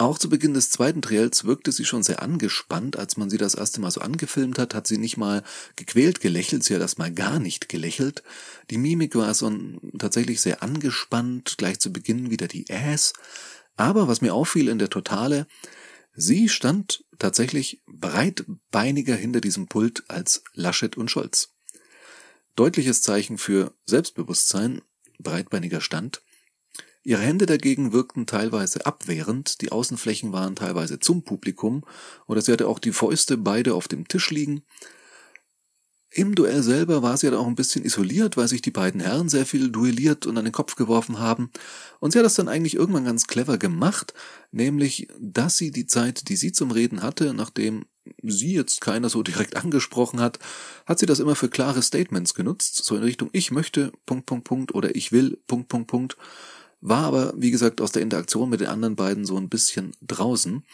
Auch 0.00 0.16
zu 0.16 0.28
Beginn 0.28 0.54
des 0.54 0.70
zweiten 0.70 1.02
Triels 1.02 1.42
wirkte 1.42 1.72
sie 1.72 1.84
schon 1.84 2.04
sehr 2.04 2.22
angespannt. 2.22 2.96
Als 2.96 3.16
man 3.16 3.30
sie 3.30 3.36
das 3.36 3.56
erste 3.56 3.80
Mal 3.80 3.90
so 3.90 4.00
angefilmt 4.00 4.56
hat, 4.56 4.72
hat 4.72 4.86
sie 4.86 4.96
nicht 4.96 5.16
mal 5.16 5.42
gequält 5.74 6.20
gelächelt, 6.20 6.62
sie 6.62 6.72
hat 6.76 6.80
erstmal 6.80 7.10
gar 7.10 7.40
nicht 7.40 7.68
gelächelt. 7.68 8.22
Die 8.70 8.78
Mimik 8.78 9.16
war 9.16 9.34
so 9.34 9.52
tatsächlich 9.98 10.40
sehr 10.40 10.62
angespannt, 10.62 11.56
gleich 11.58 11.80
zu 11.80 11.92
Beginn 11.92 12.30
wieder 12.30 12.46
die 12.46 12.66
Ass. 12.70 13.12
Aber 13.78 14.08
was 14.08 14.20
mir 14.20 14.34
auffiel 14.34 14.68
in 14.68 14.78
der 14.78 14.90
Totale, 14.90 15.46
sie 16.12 16.48
stand 16.48 17.04
tatsächlich 17.18 17.80
breitbeiniger 17.86 19.14
hinter 19.14 19.40
diesem 19.40 19.68
Pult 19.68 20.02
als 20.08 20.42
Laschet 20.52 20.96
und 20.96 21.10
Scholz. 21.10 21.54
Deutliches 22.56 23.02
Zeichen 23.02 23.38
für 23.38 23.72
Selbstbewusstsein, 23.86 24.82
breitbeiniger 25.20 25.80
Stand. 25.80 26.22
Ihre 27.04 27.22
Hände 27.22 27.46
dagegen 27.46 27.92
wirkten 27.92 28.26
teilweise 28.26 28.84
abwehrend, 28.84 29.60
die 29.60 29.70
Außenflächen 29.70 30.32
waren 30.32 30.56
teilweise 30.56 30.98
zum 30.98 31.22
Publikum, 31.22 31.84
oder 32.26 32.42
sie 32.42 32.52
hatte 32.52 32.66
auch 32.66 32.80
die 32.80 32.92
Fäuste 32.92 33.36
beide 33.36 33.74
auf 33.74 33.86
dem 33.86 34.08
Tisch 34.08 34.30
liegen. 34.30 34.64
Im 36.10 36.34
Duell 36.34 36.62
selber 36.62 37.02
war 37.02 37.16
sie 37.16 37.30
dann 37.30 37.38
auch 37.38 37.46
ein 37.46 37.54
bisschen 37.54 37.84
isoliert, 37.84 38.36
weil 38.36 38.48
sich 38.48 38.62
die 38.62 38.70
beiden 38.70 39.00
Herren 39.00 39.28
sehr 39.28 39.44
viel 39.44 39.70
duelliert 39.70 40.24
und 40.24 40.38
an 40.38 40.44
den 40.44 40.52
Kopf 40.52 40.74
geworfen 40.74 41.18
haben. 41.18 41.50
Und 42.00 42.12
sie 42.12 42.18
hat 42.18 42.24
das 42.24 42.34
dann 42.34 42.48
eigentlich 42.48 42.74
irgendwann 42.74 43.04
ganz 43.04 43.26
clever 43.26 43.58
gemacht, 43.58 44.14
nämlich, 44.50 45.08
dass 45.20 45.58
sie 45.58 45.70
die 45.70 45.86
Zeit, 45.86 46.28
die 46.28 46.36
sie 46.36 46.52
zum 46.52 46.70
Reden 46.70 47.02
hatte, 47.02 47.34
nachdem 47.34 47.84
sie 48.22 48.54
jetzt 48.54 48.80
keiner 48.80 49.10
so 49.10 49.22
direkt 49.22 49.56
angesprochen 49.56 50.20
hat, 50.20 50.38
hat 50.86 50.98
sie 50.98 51.06
das 51.06 51.20
immer 51.20 51.34
für 51.34 51.50
klare 51.50 51.82
Statements 51.82 52.32
genutzt, 52.32 52.84
so 52.84 52.96
in 52.96 53.02
Richtung 53.02 53.28
ich 53.32 53.50
möchte, 53.50 53.92
Punkt, 54.06 54.24
Punkt, 54.24 54.44
Punkt, 54.44 54.74
oder 54.74 54.96
ich 54.96 55.12
will, 55.12 55.38
Punkt, 55.46 55.68
Punkt, 55.68 55.88
Punkt 55.88 56.16
war 56.80 57.04
aber, 57.04 57.34
wie 57.36 57.50
gesagt, 57.50 57.80
aus 57.80 57.92
der 57.92 58.02
Interaktion 58.02 58.48
mit 58.48 58.60
den 58.60 58.68
anderen 58.68 58.96
beiden 58.96 59.24
so 59.24 59.36
ein 59.36 59.48
bisschen 59.48 59.94
draußen 60.02 60.64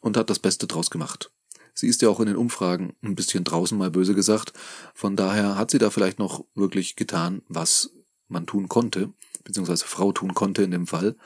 und 0.00 0.16
hat 0.16 0.28
das 0.30 0.38
Beste 0.38 0.66
draus 0.66 0.90
gemacht. 0.90 1.30
Sie 1.80 1.88
ist 1.88 2.02
ja 2.02 2.10
auch 2.10 2.20
in 2.20 2.26
den 2.26 2.36
Umfragen 2.36 2.94
ein 3.02 3.14
bisschen 3.14 3.42
draußen, 3.42 3.76
mal 3.76 3.90
böse 3.90 4.14
gesagt. 4.14 4.52
Von 4.94 5.16
daher 5.16 5.56
hat 5.56 5.70
sie 5.70 5.78
da 5.78 5.88
vielleicht 5.88 6.18
noch 6.18 6.44
wirklich 6.54 6.94
getan, 6.94 7.40
was 7.48 7.90
man 8.28 8.46
tun 8.46 8.68
konnte, 8.68 9.14
beziehungsweise 9.44 9.86
Frau 9.86 10.12
tun 10.12 10.34
konnte 10.34 10.62
in 10.62 10.70
dem 10.70 10.86
Fall. 10.86 11.16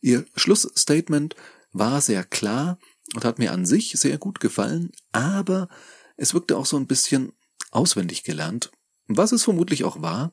Ihr 0.00 0.26
Schlussstatement 0.34 1.36
war 1.72 2.00
sehr 2.00 2.24
klar 2.24 2.78
und 3.14 3.24
hat 3.24 3.38
mir 3.38 3.52
an 3.52 3.64
sich 3.64 3.92
sehr 3.92 4.18
gut 4.18 4.40
gefallen, 4.40 4.90
aber 5.12 5.68
es 6.16 6.34
wirkte 6.34 6.56
auch 6.56 6.66
so 6.66 6.76
ein 6.76 6.88
bisschen 6.88 7.32
auswendig 7.70 8.24
gelernt, 8.24 8.72
was 9.06 9.30
es 9.30 9.44
vermutlich 9.44 9.84
auch 9.84 10.02
war, 10.02 10.32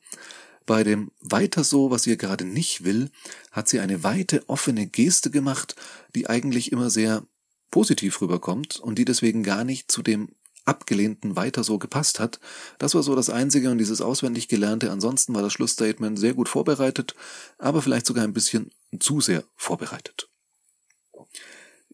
bei 0.65 0.83
dem 0.83 1.11
Weiter 1.19 1.63
so, 1.63 1.91
was 1.91 2.03
sie 2.03 2.17
gerade 2.17 2.43
nicht 2.43 2.83
will, 2.83 3.11
hat 3.51 3.69
sie 3.69 3.79
eine 3.79 4.03
weite, 4.03 4.49
offene 4.49 4.87
Geste 4.87 5.29
gemacht, 5.29 5.75
die 6.15 6.27
eigentlich 6.27 6.71
immer 6.71 6.89
sehr 6.89 7.23
positiv 7.71 8.21
rüberkommt 8.21 8.79
und 8.79 8.95
die 8.95 9.05
deswegen 9.05 9.43
gar 9.43 9.63
nicht 9.63 9.91
zu 9.91 10.01
dem 10.01 10.29
abgelehnten 10.65 11.35
Weiter 11.35 11.63
so 11.63 11.79
gepasst 11.79 12.19
hat. 12.19 12.39
Das 12.77 12.93
war 12.93 13.03
so 13.03 13.15
das 13.15 13.29
Einzige 13.29 13.71
und 13.71 13.79
dieses 13.79 14.01
auswendig 14.01 14.47
gelernte. 14.47 14.91
Ansonsten 14.91 15.33
war 15.33 15.41
das 15.41 15.53
Schlussstatement 15.53 16.19
sehr 16.19 16.33
gut 16.33 16.49
vorbereitet, 16.49 17.15
aber 17.57 17.81
vielleicht 17.81 18.05
sogar 18.05 18.23
ein 18.23 18.33
bisschen 18.33 18.71
zu 18.99 19.19
sehr 19.21 19.43
vorbereitet. 19.55 20.29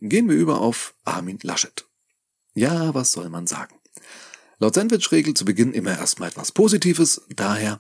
Gehen 0.02 0.30
wir 0.30 0.36
über 0.36 0.60
auf 0.62 0.94
Armin 1.04 1.40
Laschet. 1.42 1.86
Ja, 2.54 2.94
was 2.94 3.12
soll 3.12 3.30
man 3.30 3.48
sagen? 3.48 3.76
Laut 4.60 4.76
Sandwich-Regel 4.76 5.34
zu 5.34 5.46
Beginn 5.46 5.74
immer 5.74 5.98
erstmal 5.98 6.30
etwas 6.30 6.52
Positives, 6.52 7.22
daher 7.30 7.80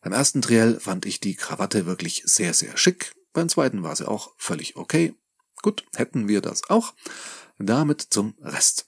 beim 0.00 0.12
ersten 0.12 0.40
Triell 0.40 0.78
fand 0.78 1.04
ich 1.04 1.20
die 1.20 1.34
Krawatte 1.34 1.84
wirklich 1.84 2.22
sehr, 2.24 2.54
sehr 2.54 2.76
schick. 2.76 3.12
Beim 3.32 3.48
zweiten 3.48 3.82
war 3.82 3.96
sie 3.96 4.08
auch 4.08 4.32
völlig 4.36 4.76
okay. 4.76 5.14
Gut, 5.62 5.84
hätten 5.94 6.28
wir 6.28 6.40
das 6.40 6.68
auch. 6.70 6.94
Damit 7.58 8.02
zum 8.02 8.34
Rest. 8.40 8.86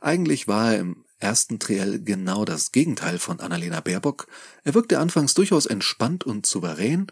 Eigentlich 0.00 0.46
war 0.46 0.74
er 0.74 0.80
im 0.80 1.04
ersten 1.18 1.58
Triell 1.58 2.00
genau 2.00 2.44
das 2.44 2.72
Gegenteil 2.72 3.18
von 3.18 3.40
Annalena 3.40 3.80
Baerbock. 3.80 4.26
Er 4.64 4.74
wirkte 4.74 4.98
anfangs 4.98 5.34
durchaus 5.34 5.66
entspannt 5.66 6.24
und 6.24 6.46
souverän, 6.46 7.06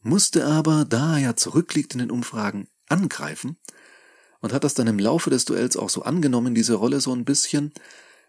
musste 0.00 0.46
aber, 0.46 0.84
da 0.84 1.14
er 1.14 1.22
ja 1.22 1.36
zurückliegt 1.36 1.92
in 1.92 2.00
den 2.00 2.10
Umfragen, 2.10 2.68
angreifen 2.88 3.56
und 4.40 4.52
hat 4.52 4.64
das 4.64 4.74
dann 4.74 4.88
im 4.88 4.98
Laufe 4.98 5.30
des 5.30 5.44
Duells 5.44 5.76
auch 5.76 5.90
so 5.90 6.02
angenommen, 6.02 6.54
diese 6.54 6.74
Rolle 6.74 7.00
so 7.00 7.14
ein 7.14 7.24
bisschen. 7.24 7.72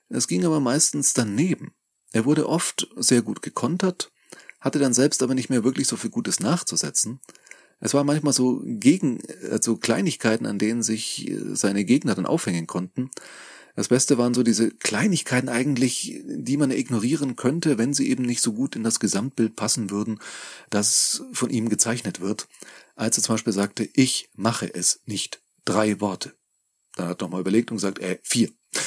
Es 0.10 0.28
ging 0.28 0.46
aber 0.46 0.60
meistens 0.60 1.14
daneben. 1.14 1.74
Er 2.12 2.26
wurde 2.26 2.48
oft 2.48 2.88
sehr 2.96 3.24
gut 3.24 3.42
gekontert, 3.42 4.12
hatte 4.62 4.80
dann 4.80 4.94
selbst 4.94 5.24
aber 5.24 5.34
nicht 5.34 5.50
mehr 5.50 5.64
wirklich 5.64 5.88
so 5.88 5.98
viel 5.98 6.12
Gutes 6.12 6.40
nachzusetzen. 6.40 7.20
Es 7.84 7.94
war 7.94 8.06
manchmal 8.06 8.32
so 8.32 8.62
gegen, 8.64 9.20
also 9.52 9.76
Kleinigkeiten, 9.76 10.46
an 10.46 10.58
denen 10.58 10.84
sich 10.84 11.30
äh, 11.30 11.54
seine 11.54 11.84
Gegner 11.84 12.16
dann 12.16 12.26
aufhängen 12.26 12.66
konnten. 12.66 13.12
Das 13.76 13.90
Beste 13.90 14.18
waren 14.18 14.34
so 14.34 14.42
diese 14.42 14.72
Kleinigkeiten 14.72 15.50
eigentlich, 15.50 16.22
die 16.26 16.56
man 16.56 16.72
ignorieren 16.72 17.36
könnte, 17.36 17.78
wenn 17.78 17.94
sie 17.94 18.10
eben 18.10 18.24
nicht 18.24 18.42
so 18.42 18.54
gut 18.54 18.78
in 18.78 18.84
das 18.84 19.02
Gesamtbild 19.02 19.58
passen 19.58 19.90
würden, 19.90 20.20
das 20.70 21.24
von 21.34 21.50
ihm 21.50 21.68
gezeichnet 21.68 22.22
wird. 22.22 22.48
Als 22.96 23.18
er 23.18 23.24
zum 23.24 23.34
Beispiel 23.34 23.52
sagte, 23.52 23.90
ich 23.94 24.30
mache 24.34 24.74
es 24.74 25.02
nicht. 25.06 25.42
Drei 25.66 26.00
Worte. 26.00 26.34
Dann 26.96 27.10
hat 27.10 27.22
er 27.22 27.26
nochmal 27.26 27.42
überlegt 27.42 27.70
und 27.72 27.78
gesagt, 27.78 28.00
äh, 28.00 28.18
vier. 28.24 28.50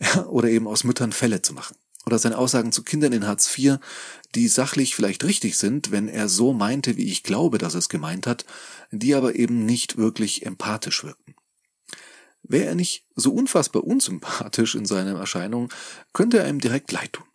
Ja, 0.00 0.26
oder 0.26 0.48
eben 0.48 0.66
aus 0.66 0.82
Müttern 0.82 1.12
Fälle 1.12 1.42
zu 1.42 1.54
machen 1.54 1.76
oder 2.06 2.18
seine 2.18 2.38
Aussagen 2.38 2.72
zu 2.72 2.82
Kindern 2.82 3.12
in 3.12 3.26
Hartz 3.26 3.56
IV, 3.56 3.78
die 4.34 4.48
sachlich 4.48 4.94
vielleicht 4.94 5.24
richtig 5.24 5.56
sind, 5.56 5.90
wenn 5.90 6.08
er 6.08 6.28
so 6.28 6.52
meinte, 6.52 6.96
wie 6.96 7.06
ich 7.06 7.22
glaube, 7.22 7.58
dass 7.58 7.74
er 7.74 7.78
es 7.78 7.88
gemeint 7.88 8.26
hat, 8.26 8.44
die 8.90 9.14
aber 9.14 9.36
eben 9.36 9.64
nicht 9.64 9.96
wirklich 9.96 10.44
empathisch 10.46 11.04
wirkten. 11.04 11.34
Wäre 12.42 12.66
er 12.66 12.74
nicht 12.74 13.06
so 13.14 13.32
unfassbar 13.32 13.84
unsympathisch 13.84 14.74
in 14.74 14.84
seiner 14.84 15.18
Erscheinung, 15.18 15.72
könnte 16.12 16.38
er 16.38 16.48
ihm 16.48 16.60
direkt 16.60 16.90
leid 16.90 17.12
tun. 17.12 17.26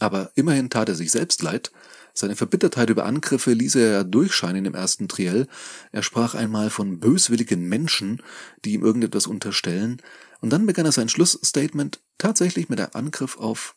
Aber 0.00 0.32
immerhin 0.34 0.70
tat 0.70 0.88
er 0.88 0.94
sich 0.94 1.10
selbst 1.10 1.42
leid. 1.42 1.72
Seine 2.12 2.36
Verbittertheit 2.36 2.90
über 2.90 3.06
Angriffe 3.06 3.52
ließ 3.52 3.76
er 3.76 3.90
ja 3.90 4.04
durchscheinen 4.04 4.66
im 4.66 4.74
ersten 4.74 5.08
Triell. 5.08 5.48
Er 5.92 6.02
sprach 6.02 6.34
einmal 6.34 6.70
von 6.70 7.00
böswilligen 7.00 7.68
Menschen, 7.68 8.22
die 8.64 8.74
ihm 8.74 8.84
irgendetwas 8.84 9.26
unterstellen. 9.26 10.02
Und 10.40 10.50
dann 10.50 10.66
begann 10.66 10.86
er 10.86 10.92
sein 10.92 11.08
Schlussstatement 11.08 12.00
tatsächlich 12.18 12.68
mit 12.68 12.80
einem 12.80 12.90
Angriff 12.92 13.38
auf 13.38 13.76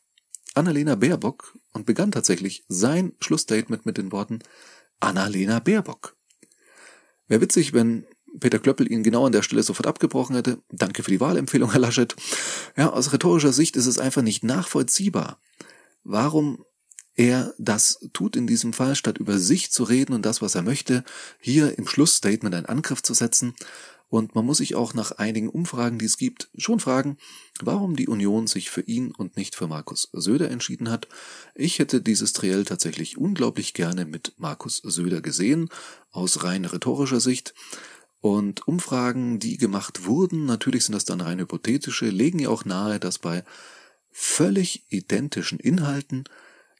Annalena 0.58 0.96
Baerbock 0.96 1.58
und 1.74 1.86
begann 1.86 2.12
tatsächlich 2.12 2.66
sein 2.68 3.14
Schlussstatement 3.20 3.86
mit 3.86 3.98
den 3.98 4.12
Worten 4.12 4.40
Annalena 5.00 5.60
Baerbock. 5.60 6.16
Wäre 7.28 7.42
witzig, 7.42 7.74
wenn 7.74 8.06
Peter 8.40 8.60
Klöppel 8.60 8.92
ihn 8.92 9.04
genau 9.04 9.26
an 9.26 9.32
der 9.32 9.42
Stelle 9.42 9.64
sofort 9.64 9.88
abgebrochen 9.88 10.36
hätte. 10.36 10.60
Danke 10.70 11.04
für 11.04 11.12
die 11.12 11.20
Wahlempfehlung, 11.20 11.72
Herr 11.72 11.80
Laschet. 11.80 12.16
Ja, 12.76 12.92
aus 12.92 13.14
rhetorischer 13.14 13.54
Sicht 13.54 13.76
ist 13.76 13.86
es 13.86 14.00
einfach 14.00 14.22
nicht 14.22 14.44
nachvollziehbar, 14.44 15.40
warum 16.04 16.64
er 17.16 17.54
das 17.58 18.00
tut 18.14 18.36
in 18.36 18.46
diesem 18.46 18.74
Fall, 18.74 18.96
statt 18.96 19.18
über 19.18 19.40
sich 19.40 19.72
zu 19.72 19.84
reden 19.84 20.14
und 20.14 20.26
das, 20.26 20.42
was 20.42 20.54
er 20.54 20.62
möchte, 20.62 21.04
hier 21.40 21.78
im 21.78 21.88
Schlussstatement 21.88 22.54
einen 22.54 22.68
Angriff 22.68 23.02
zu 23.02 23.14
setzen 23.14 23.56
und 24.10 24.36
man 24.36 24.46
muss 24.46 24.60
sich 24.60 24.76
auch 24.76 24.94
nach 24.94 25.12
einigen 25.12 25.50
Umfragen, 25.50 26.00
die 26.00 26.06
es 26.06 26.18
gibt, 26.18 26.50
schon 26.58 26.80
fragen, 26.80 27.18
warum 27.62 27.96
die 27.96 28.08
Union 28.08 28.48
sich 28.48 28.70
für 28.70 28.82
ihn 28.82 29.12
und 29.12 29.36
nicht 29.36 29.56
für 29.56 29.68
Markus 29.68 30.10
Söder 30.14 30.50
entschieden 30.50 30.90
hat. 30.90 31.08
Ich 31.56 31.80
hätte 31.80 32.02
dieses 32.02 32.32
Triell 32.32 32.64
tatsächlich 32.64 33.18
unglaublich 33.18 33.74
gerne 33.74 34.06
mit 34.06 34.34
Markus 34.38 34.78
Söder 34.78 35.22
gesehen, 35.22 35.70
aus 36.12 36.44
rein 36.44 36.64
rhetorischer 36.64 37.20
Sicht. 37.20 37.54
Und 38.22 38.68
Umfragen, 38.68 39.40
die 39.40 39.58
gemacht 39.58 40.06
wurden, 40.06 40.46
natürlich 40.46 40.86
sind 40.86 40.96
das 40.96 41.06
dann 41.06 41.22
rein 41.22 41.40
hypothetische, 41.40 42.10
legen 42.10 42.40
ja 42.40 42.50
auch 42.50 42.66
nahe, 42.66 43.00
dass 43.00 43.20
bei 43.20 43.44
völlig 44.10 44.86
identischen 44.90 45.60
Inhalten 45.60 46.24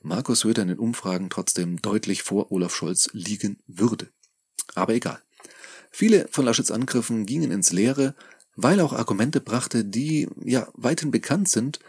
Markus 0.02 0.42
Söder 0.42 0.62
in 0.62 0.70
den 0.70 0.80
Umfragen 0.80 1.30
trotzdem 1.30 1.82
deutlich 1.82 2.24
vor 2.24 2.52
Olaf 2.52 2.74
Scholz 2.74 3.10
liegen 3.12 3.60
würde. 3.68 4.10
Aber 4.76 4.94
egal. 4.94 5.22
Viele 5.92 6.28
von 6.32 6.46
Laschets 6.46 6.72
Angriffen 6.72 7.26
gingen 7.26 7.52
ins 7.52 7.72
Leere, 7.72 8.16
weil 8.56 8.80
er 8.80 8.86
auch 8.86 8.94
Argumente 8.94 9.40
brachte, 9.42 9.86
die 9.86 10.28
ja 10.44 10.68
weithin 10.74 11.12
bekannt 11.12 11.50
sind 11.50 11.80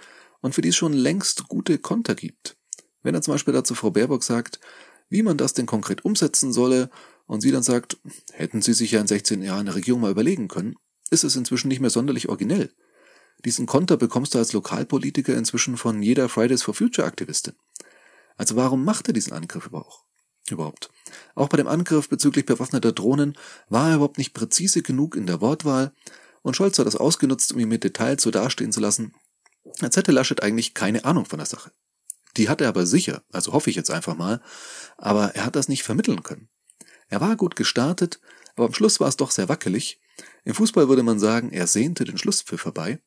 und 0.41 0.55
für 0.55 0.63
die 0.63 0.69
es 0.69 0.77
schon 0.77 0.93
längst 0.93 1.49
gute 1.49 1.79
Konter 1.79 2.15
gibt. 2.15 2.57
Wenn 3.03 3.15
er 3.15 3.23
zum 3.23 3.35
Beispiel 3.35 3.55
dazu 3.55 3.75
Frau 3.75 3.91
Baerbock 3.91 4.23
sagt, 4.23 4.61
wie 5.09 5.23
man 5.23 5.39
das 5.39 5.55
denn 5.55 5.67
konkret 5.67 6.05
umsetzen 6.05 6.53
solle, 6.53 6.91
und 7.29 7.43
sie 7.43 7.53
dann 7.53 7.63
sagt, 7.63 7.99
hätten 8.33 8.63
Sie 8.63 8.73
sich 8.73 8.91
ja 8.91 9.01
in 9.01 9.07
16 9.07 9.43
Jahren 9.43 9.61
eine 9.61 9.75
Regierung 9.75 10.01
mal 10.01 10.11
überlegen 10.11 10.49
können, 10.49 10.77
ist 11.11 11.25
es 11.25 11.37
inzwischen 11.37 11.69
nicht 11.69 11.81
mehr 11.81 11.91
sonderlich 11.91 12.29
originell. 12.29 12.73
Diesen 13.45 13.67
Konter 13.67 13.97
bekommst 13.97 14.35
du 14.35 14.39
als 14.39 14.55
Lokalpolitiker 14.55 15.37
inzwischen 15.37 15.77
von 15.77 16.03
jeder 16.03 16.29
Fridays 16.29 16.63
for 16.63 16.75
Future 16.75 17.07
Aktivistin. 17.07 17.55
Also 18.37 18.57
warum 18.57 18.83
macht 18.83 19.09
er 19.09 19.13
diesen 19.13 19.35
Angriff 19.35 19.67
überhaupt? 19.67 20.08
Überhaupt. 20.53 20.91
Auch 21.35 21.49
bei 21.49 21.57
dem 21.57 21.67
Angriff 21.67 22.09
bezüglich 22.09 22.47
bewaffneter 22.47 22.93
Drohnen 22.93 23.37
war 23.69 23.91
er 23.91 23.97
überhaupt 23.97 24.19
nicht 24.19 24.35
präzise 24.35 24.83
genug 24.83 25.17
in 25.17 25.27
der 25.27 25.41
Wortwahl 25.41 25.93
und 26.43 26.57
Scholz 26.57 26.79
hat 26.79 26.87
das 26.87 26.97
ausgenutzt, 26.97 27.53
um 27.53 27.59
ihn 27.59 27.69
mit 27.69 27.85
Details 27.85 28.23
so 28.23 28.31
dastehen 28.31 28.73
zu 28.73 28.81
lassen, 28.81 29.15
als 29.81 29.97
hätte 29.97 30.13
Laschet 30.13 30.43
eigentlich 30.43 30.75
keine 30.75 31.05
Ahnung 31.05 31.25
von 31.25 31.39
der 31.39 31.47
Sache. 31.47 31.73
Die 32.37 32.49
hat 32.49 32.61
er 32.61 32.69
aber 32.69 32.87
sicher, 32.87 33.23
also 33.33 33.53
hoffe 33.53 33.71
ich 33.71 33.77
jetzt 33.77 33.91
einfach 33.91 34.17
mal, 34.17 34.41
aber 34.97 35.35
er 35.35 35.45
hat 35.45 35.57
das 35.57 35.69
nicht 35.69 35.83
vermitteln 35.83 36.23
können. 36.23 36.49
Er 37.09 37.21
war 37.21 37.37
gut 37.37 37.57
gestartet, 37.57 38.21
aber 38.55 38.67
am 38.67 38.75
Schluss 38.75 39.01
war 39.01 39.09
es 39.09 39.17
doch 39.17 39.31
sehr 39.31 39.49
wackelig. 39.49 40.01
Im 40.45 40.55
Fußball 40.55 40.89
würde 40.89 41.03
man 41.03 41.19
sagen, 41.19 41.51
er 41.51 41.67
sehnte 41.67 42.05
den 42.05 42.19
Schlusspfiff 42.19 42.61
vorbei. 42.61 43.01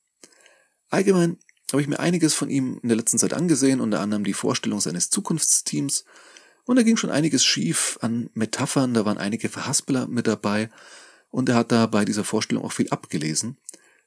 Allgemein 0.90 1.38
habe 1.72 1.82
ich 1.82 1.88
mir 1.88 2.00
einiges 2.00 2.34
von 2.34 2.50
ihm 2.50 2.80
in 2.82 2.90
der 2.90 2.98
letzten 2.98 3.18
Zeit 3.18 3.34
angesehen, 3.34 3.80
unter 3.80 4.00
anderem 4.00 4.24
die 4.24 4.34
Vorstellung 4.34 4.82
seines 4.82 5.10
Zukunftsteams. 5.10 6.04
Und 6.66 6.76
da 6.76 6.84
ging 6.84 6.98
schon 6.98 7.10
einiges 7.10 7.44
schief 7.44 7.98
an 8.02 8.30
Metaphern, 8.34 8.94
da 8.94 9.06
waren 9.06 9.18
einige 9.18 9.50
Verhaspeler 9.50 10.08
mit 10.08 10.28
dabei. 10.28 10.70
Und 11.30 11.50
er 11.50 11.56
hat 11.56 11.72
da 11.72 11.86
bei 11.88 12.06
dieser 12.06 12.24
Vorstellung 12.24 12.64
auch 12.64 12.74
viel 12.74 12.90
abgelesen. 12.90 13.58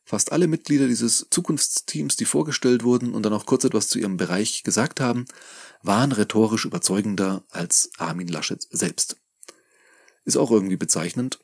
Fast 0.05 0.33
alle 0.33 0.47
Mitglieder 0.47 0.87
dieses 0.87 1.27
Zukunftsteams, 1.31 2.17
die 2.17 2.27
vorgestellt 2.27 2.85
wurden 2.85 3.15
und 3.15 3.23
dann 3.23 3.33
auch 3.33 3.47
kurz 3.47 3.65
etwas 3.65 3.89
zu 3.89 3.99
ihrem 3.99 4.19
Bereich 4.19 4.63
gesagt 4.63 5.01
haben, 5.01 5.25
waren 5.83 6.13
rhetorisch 6.13 6.67
überzeugender 6.67 7.45
als 7.51 7.91
Armin 7.97 8.29
Laschet 8.29 8.67
selbst. 8.71 9.17
Ist 10.27 10.37
auch 10.37 10.51
irgendwie 10.51 10.77
bezeichnend. 10.77 11.41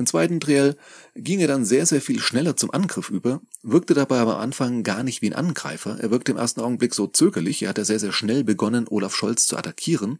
Im 0.00 0.06
zweiten 0.06 0.40
Triell 0.40 0.78
ging 1.14 1.40
er 1.40 1.46
dann 1.46 1.66
sehr, 1.66 1.84
sehr 1.84 2.00
viel 2.00 2.20
schneller 2.20 2.56
zum 2.56 2.70
Angriff 2.70 3.10
über, 3.10 3.42
wirkte 3.62 3.92
dabei 3.92 4.18
aber 4.18 4.36
am 4.36 4.40
Anfang 4.40 4.82
gar 4.82 5.02
nicht 5.02 5.20
wie 5.20 5.26
ein 5.26 5.34
Angreifer. 5.36 5.98
Er 6.00 6.10
wirkte 6.10 6.32
im 6.32 6.38
ersten 6.38 6.62
Augenblick 6.62 6.94
so 6.94 7.06
zögerlich. 7.06 7.62
Er 7.62 7.68
hatte 7.68 7.84
sehr, 7.84 7.98
sehr 7.98 8.12
schnell 8.12 8.42
begonnen, 8.42 8.86
Olaf 8.88 9.14
Scholz 9.14 9.46
zu 9.46 9.58
attackieren. 9.58 10.18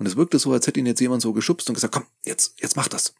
Und 0.00 0.06
es 0.06 0.16
wirkte 0.16 0.40
so, 0.40 0.52
als 0.52 0.66
hätte 0.66 0.80
ihn 0.80 0.86
jetzt 0.86 0.98
jemand 1.00 1.22
so 1.22 1.32
geschubst 1.32 1.68
und 1.68 1.76
gesagt, 1.76 1.94
komm, 1.94 2.06
jetzt, 2.24 2.60
jetzt 2.60 2.74
mach 2.74 2.88
das. 2.88 3.14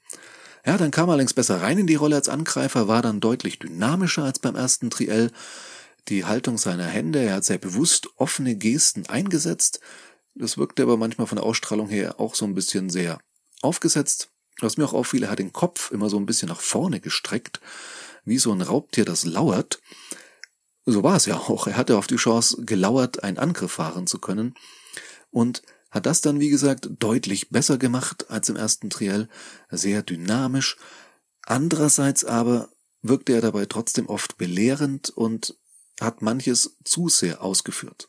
Ja, 0.67 0.77
dann 0.79 0.91
kam 0.91 1.09
er 1.09 1.13
allerdings 1.13 1.33
besser 1.33 1.63
rein 1.63 1.79
in 1.79 1.87
die 1.87 1.95
Rolle 1.95 2.17
als 2.17 2.29
Angreifer, 2.29 2.89
war 2.89 3.01
dann 3.01 3.21
deutlich 3.21 3.61
dynamischer 3.61 4.25
als 4.25 4.41
beim 4.41 4.57
ersten 4.57 4.91
Triell. 4.91 5.31
Die 6.09 6.25
Haltung 6.25 6.59
seiner 6.59 6.87
Hände, 6.87 7.21
er 7.21 7.35
hat 7.37 7.45
sehr 7.45 7.59
bewusst 7.59 8.09
offene 8.17 8.57
Gesten 8.57 9.07
eingesetzt. 9.07 9.79
Das 10.35 10.59
wirkte 10.59 10.83
aber 10.83 10.97
manchmal 10.97 11.29
von 11.29 11.37
der 11.37 11.47
Ausstrahlung 11.47 11.89
her 11.89 12.19
auch 12.19 12.35
so 12.35 12.47
ein 12.47 12.57
bisschen 12.57 12.91
sehr 12.91 13.21
aufgesetzt. 13.63 14.34
Was 14.61 14.77
mir 14.77 14.85
auch 14.85 14.93
auffiel, 14.93 15.25
er 15.25 15.31
hat 15.31 15.39
den 15.39 15.53
Kopf 15.53 15.91
immer 15.91 16.09
so 16.09 16.17
ein 16.17 16.27
bisschen 16.27 16.49
nach 16.49 16.61
vorne 16.61 17.01
gestreckt, 17.01 17.61
wie 18.25 18.39
so 18.39 18.53
ein 18.53 18.63
Raubtier, 18.63 19.05
das 19.05 19.25
lauert. 19.25 19.81
So 20.87 21.03
war 21.03 21.17
es 21.17 21.27
ja 21.27 21.37
auch. 21.37 21.67
Er 21.67 21.77
hatte 21.77 21.97
auf 21.97 22.07
die 22.07 22.17
Chance 22.17 22.65
gelauert, 22.65 23.23
einen 23.25 23.39
Angriff 23.39 23.73
fahren 23.73 24.07
zu 24.07 24.19
können. 24.19 24.55
Und 25.31 25.63
hat 25.91 26.07
das 26.07 26.21
dann, 26.21 26.41
wie 26.41 26.51
gesagt, 26.51 26.89
deutlich 26.99 27.51
besser 27.51 27.79
gemacht 27.79 28.31
als 28.31 28.49
im 28.49 28.57
ersten 28.57 28.91
Triell, 28.91 29.29
sehr 29.71 30.03
dynamisch. 30.03 30.77
Andererseits 31.47 32.25
aber 32.25 32.69
wirkte 33.01 33.33
er 33.33 33.41
dabei 33.41 33.67
trotzdem 33.67 34.09
oft 34.09 34.37
belehrend 34.37 35.11
und 35.11 35.57
hat 36.01 36.23
manches 36.23 36.77
zu 36.85 37.09
sehr 37.09 37.43
ausgeführt. 37.43 38.09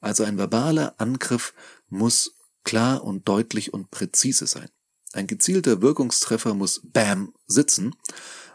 Also 0.00 0.24
ein 0.24 0.38
verbaler 0.38 0.94
Angriff 0.98 1.52
muss 1.88 2.34
klar 2.64 3.04
und 3.04 3.28
deutlich 3.28 3.74
und 3.74 3.90
präzise 3.90 4.46
sein. 4.46 4.70
Ein 5.12 5.26
gezielter 5.26 5.80
Wirkungstreffer 5.80 6.54
muss 6.54 6.80
BAM 6.84 7.32
sitzen. 7.46 7.94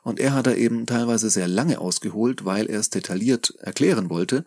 Und 0.03 0.19
er 0.19 0.33
hat 0.33 0.48
da 0.48 0.53
eben 0.53 0.86
teilweise 0.86 1.29
sehr 1.29 1.48
lange 1.48 1.79
ausgeholt, 1.79 2.45
weil 2.45 2.67
er 2.67 2.79
es 2.79 2.89
detailliert 2.89 3.55
erklären 3.60 4.10
wollte, 4.10 4.45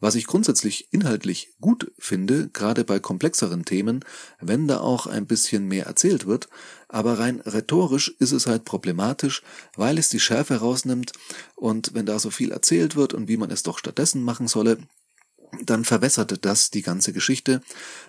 was 0.00 0.14
ich 0.14 0.26
grundsätzlich 0.26 0.92
inhaltlich 0.92 1.54
gut 1.60 1.90
finde, 1.98 2.48
gerade 2.52 2.84
bei 2.84 2.98
komplexeren 2.98 3.64
Themen, 3.64 4.04
wenn 4.40 4.68
da 4.68 4.80
auch 4.80 5.06
ein 5.06 5.26
bisschen 5.26 5.66
mehr 5.68 5.86
erzählt 5.86 6.26
wird, 6.26 6.48
aber 6.88 7.18
rein 7.18 7.40
rhetorisch 7.40 8.14
ist 8.18 8.32
es 8.32 8.46
halt 8.46 8.64
problematisch, 8.64 9.42
weil 9.74 9.96
es 9.98 10.08
die 10.08 10.20
Schärfe 10.20 10.56
rausnimmt. 10.56 11.12
Und 11.54 11.94
wenn 11.94 12.04
da 12.04 12.18
so 12.18 12.30
viel 12.30 12.52
erzählt 12.52 12.94
wird 12.94 13.14
und 13.14 13.28
wie 13.28 13.36
man 13.38 13.50
es 13.50 13.62
doch 13.62 13.78
stattdessen 13.78 14.22
machen 14.22 14.48
solle, 14.48 14.78
dann 15.64 15.84
verwässerte 15.84 16.38
das 16.38 16.70
die 16.70 16.82
ganze 16.82 17.12
Geschichte 17.12 17.60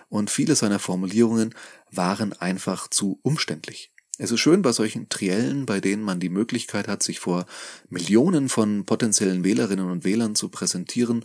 und 0.08 0.30
viele 0.30 0.56
seiner 0.56 0.78
Formulierungen 0.78 1.54
waren 1.90 2.32
einfach 2.32 2.88
zu 2.88 3.18
umständlich. 3.22 3.92
Es 4.18 4.32
ist 4.32 4.40
schön 4.40 4.62
bei 4.62 4.72
solchen 4.72 5.08
Triellen, 5.08 5.64
bei 5.64 5.80
denen 5.80 6.02
man 6.02 6.18
die 6.18 6.28
Möglichkeit 6.28 6.88
hat, 6.88 7.04
sich 7.04 7.20
vor 7.20 7.46
Millionen 7.88 8.48
von 8.48 8.84
potenziellen 8.84 9.44
Wählerinnen 9.44 9.88
und 9.88 10.04
Wählern 10.04 10.34
zu 10.34 10.48
präsentieren, 10.48 11.24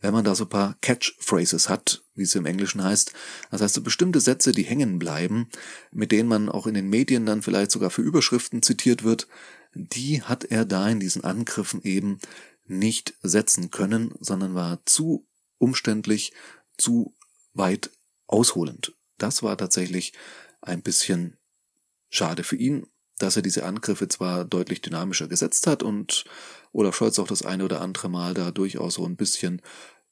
wenn 0.00 0.14
man 0.14 0.24
da 0.24 0.34
so 0.34 0.44
ein 0.44 0.48
paar 0.48 0.76
Catchphrases 0.80 1.68
hat, 1.68 2.02
wie 2.14 2.22
es 2.22 2.34
im 2.34 2.46
Englischen 2.46 2.82
heißt. 2.82 3.12
Das 3.50 3.60
heißt, 3.60 3.74
so 3.74 3.82
bestimmte 3.82 4.20
Sätze, 4.20 4.52
die 4.52 4.62
hängen 4.62 4.98
bleiben, 4.98 5.50
mit 5.92 6.12
denen 6.12 6.30
man 6.30 6.48
auch 6.48 6.66
in 6.66 6.72
den 6.72 6.88
Medien 6.88 7.26
dann 7.26 7.42
vielleicht 7.42 7.70
sogar 7.70 7.90
für 7.90 8.00
Überschriften 8.00 8.62
zitiert 8.62 9.04
wird, 9.04 9.28
die 9.74 10.22
hat 10.22 10.44
er 10.44 10.64
da 10.64 10.88
in 10.88 10.98
diesen 10.98 11.22
Angriffen 11.22 11.82
eben 11.82 12.18
nicht 12.66 13.14
setzen 13.22 13.70
können, 13.70 14.14
sondern 14.20 14.54
war 14.54 14.80
zu 14.86 15.26
umständlich, 15.60 16.32
zu 16.76 17.14
weit 17.52 17.90
ausholend. 18.26 18.94
Das 19.18 19.42
war 19.42 19.56
tatsächlich 19.56 20.12
ein 20.62 20.82
bisschen 20.82 21.36
schade 22.08 22.42
für 22.42 22.56
ihn, 22.56 22.86
dass 23.18 23.36
er 23.36 23.42
diese 23.42 23.64
Angriffe 23.64 24.08
zwar 24.08 24.44
deutlich 24.44 24.80
dynamischer 24.80 25.28
gesetzt 25.28 25.66
hat 25.66 25.82
und 25.82 26.24
Olaf 26.72 26.96
Scholz 26.96 27.18
auch 27.18 27.28
das 27.28 27.42
eine 27.42 27.64
oder 27.64 27.80
andere 27.80 28.08
Mal 28.08 28.34
da 28.34 28.50
durchaus 28.50 28.94
so 28.94 29.04
ein 29.04 29.16
bisschen 29.16 29.60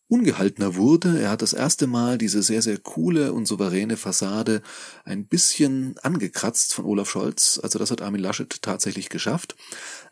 ungehaltener 0.09 0.75
wurde. 0.75 1.21
Er 1.21 1.31
hat 1.31 1.43
das 1.43 1.53
erste 1.53 1.87
Mal 1.87 2.19
diese 2.19 2.43
sehr, 2.43 2.63
sehr 2.63 2.79
coole 2.79 3.33
und 3.33 3.47
souveräne 3.47 3.97
Fassade 3.97 4.63
ein 5.05 5.27
bisschen 5.27 5.97
angekratzt 5.99 6.75
von 6.75 6.85
Olaf 6.85 7.11
Scholz. 7.11 7.61
Also 7.63 7.79
das 7.79 7.91
hat 7.91 8.03
Armin 8.03 8.23
Laschet 8.23 8.63
tatsächlich 8.63 9.09
geschafft. 9.11 9.55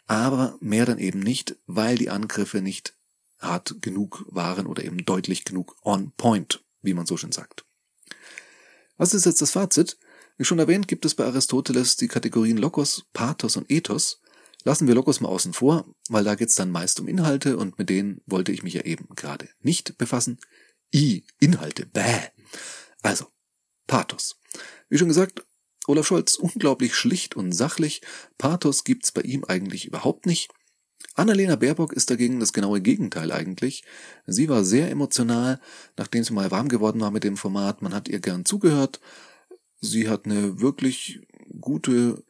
Aber 0.07 0.57
mehr 0.61 0.87
dann 0.87 0.99
eben 0.99 1.21
nicht, 1.21 1.57
weil 1.67 1.97
die 1.97 2.11
Angriffe 2.11 2.61
nicht 2.61 2.96
hart 3.39 3.77
genug 3.81 4.25
waren 4.29 4.67
oder 4.67 4.85
eben 4.85 5.05
deutlich 5.05 5.45
genug 5.45 5.77
on 5.83 6.13
point, 6.17 6.65
wie 6.83 6.95
man 6.95 7.07
so 7.07 7.17
schön 7.17 7.33
sagt. 7.33 7.65
Was 8.97 9.15
ist 9.15 9.27
jetzt 9.27 9.43
das 9.43 9.51
Fazit? 9.51 9.99
Wie 10.39 10.45
schon 10.45 10.59
erwähnt, 10.59 10.89
gibt 10.89 11.05
es 11.05 11.15
bei 11.15 11.25
Aristoteles 11.25 11.97
die 11.97 12.09
Kategorien 12.09 12.59
Logos, 12.59 13.05
Pathos 13.13 13.57
und 13.57 13.71
Ethos. 13.71 14.21
Lassen 14.65 14.89
wir 14.89 14.95
Logos 14.95 15.21
mal 15.21 15.29
außen 15.29 15.53
vor, 15.53 15.87
weil 16.09 16.25
da 16.25 16.35
geht's 16.35 16.57
dann 16.57 16.71
meist 16.71 16.99
um 17.01 17.09
Inhalte 17.09 17.57
und 17.57 17.79
mit 17.79 17.89
denen 17.89 18.21
wollte 18.27 18.53
ich 18.53 18.63
mich 18.63 18.75
ja 18.75 18.83
eben 18.83 19.09
gerade 19.15 19.49
nicht 19.61 19.97
befassen. 19.97 20.39
I, 20.95 21.25
Inhalte, 21.39 21.87
bäh. 21.87 22.29
Also, 23.03 23.27
Pathos. 23.87 24.37
Wie 24.89 24.99
schon 24.99 25.09
gesagt, 25.09 25.45
Olaf 25.87 26.07
Scholz 26.07 26.37
unglaublich 26.37 26.95
schlicht 26.95 27.37
und 27.37 27.53
sachlich. 27.53 28.03
Pathos 28.39 28.85
gibt's 28.85 29.13
bei 29.13 29.23
ihm 29.23 29.45
eigentlich 29.45 29.87
überhaupt 29.87 30.27
nicht. 30.27 30.51
Annalena 31.15 31.57
Baerbock 31.57 31.93
ist 31.95 32.11
dagegen 32.11 32.41
das 32.41 32.53
genaue 32.53 32.81
Gegenteil 32.81 33.33
eigentlich. 33.33 33.85
Sie 34.27 34.49
war 34.49 34.65
sehr 34.65 34.91
emotional, 34.91 35.61
nachdem 35.97 36.23
sie 36.25 36.35
mal 36.35 36.51
warm 36.51 36.69
geworden 36.69 37.01
war 37.01 37.11
mit 37.11 37.25
dem 37.25 37.37
Format. 37.37 37.81
Man 37.83 37.95
hat 37.95 38.09
ihr 38.09 38.21
gern 38.21 38.45
zugehört. 38.45 39.01
Sie 39.81 40.09
hat 40.09 40.27
eine 40.27 40.61
wirklich 40.61 41.21
gute, 41.61 42.23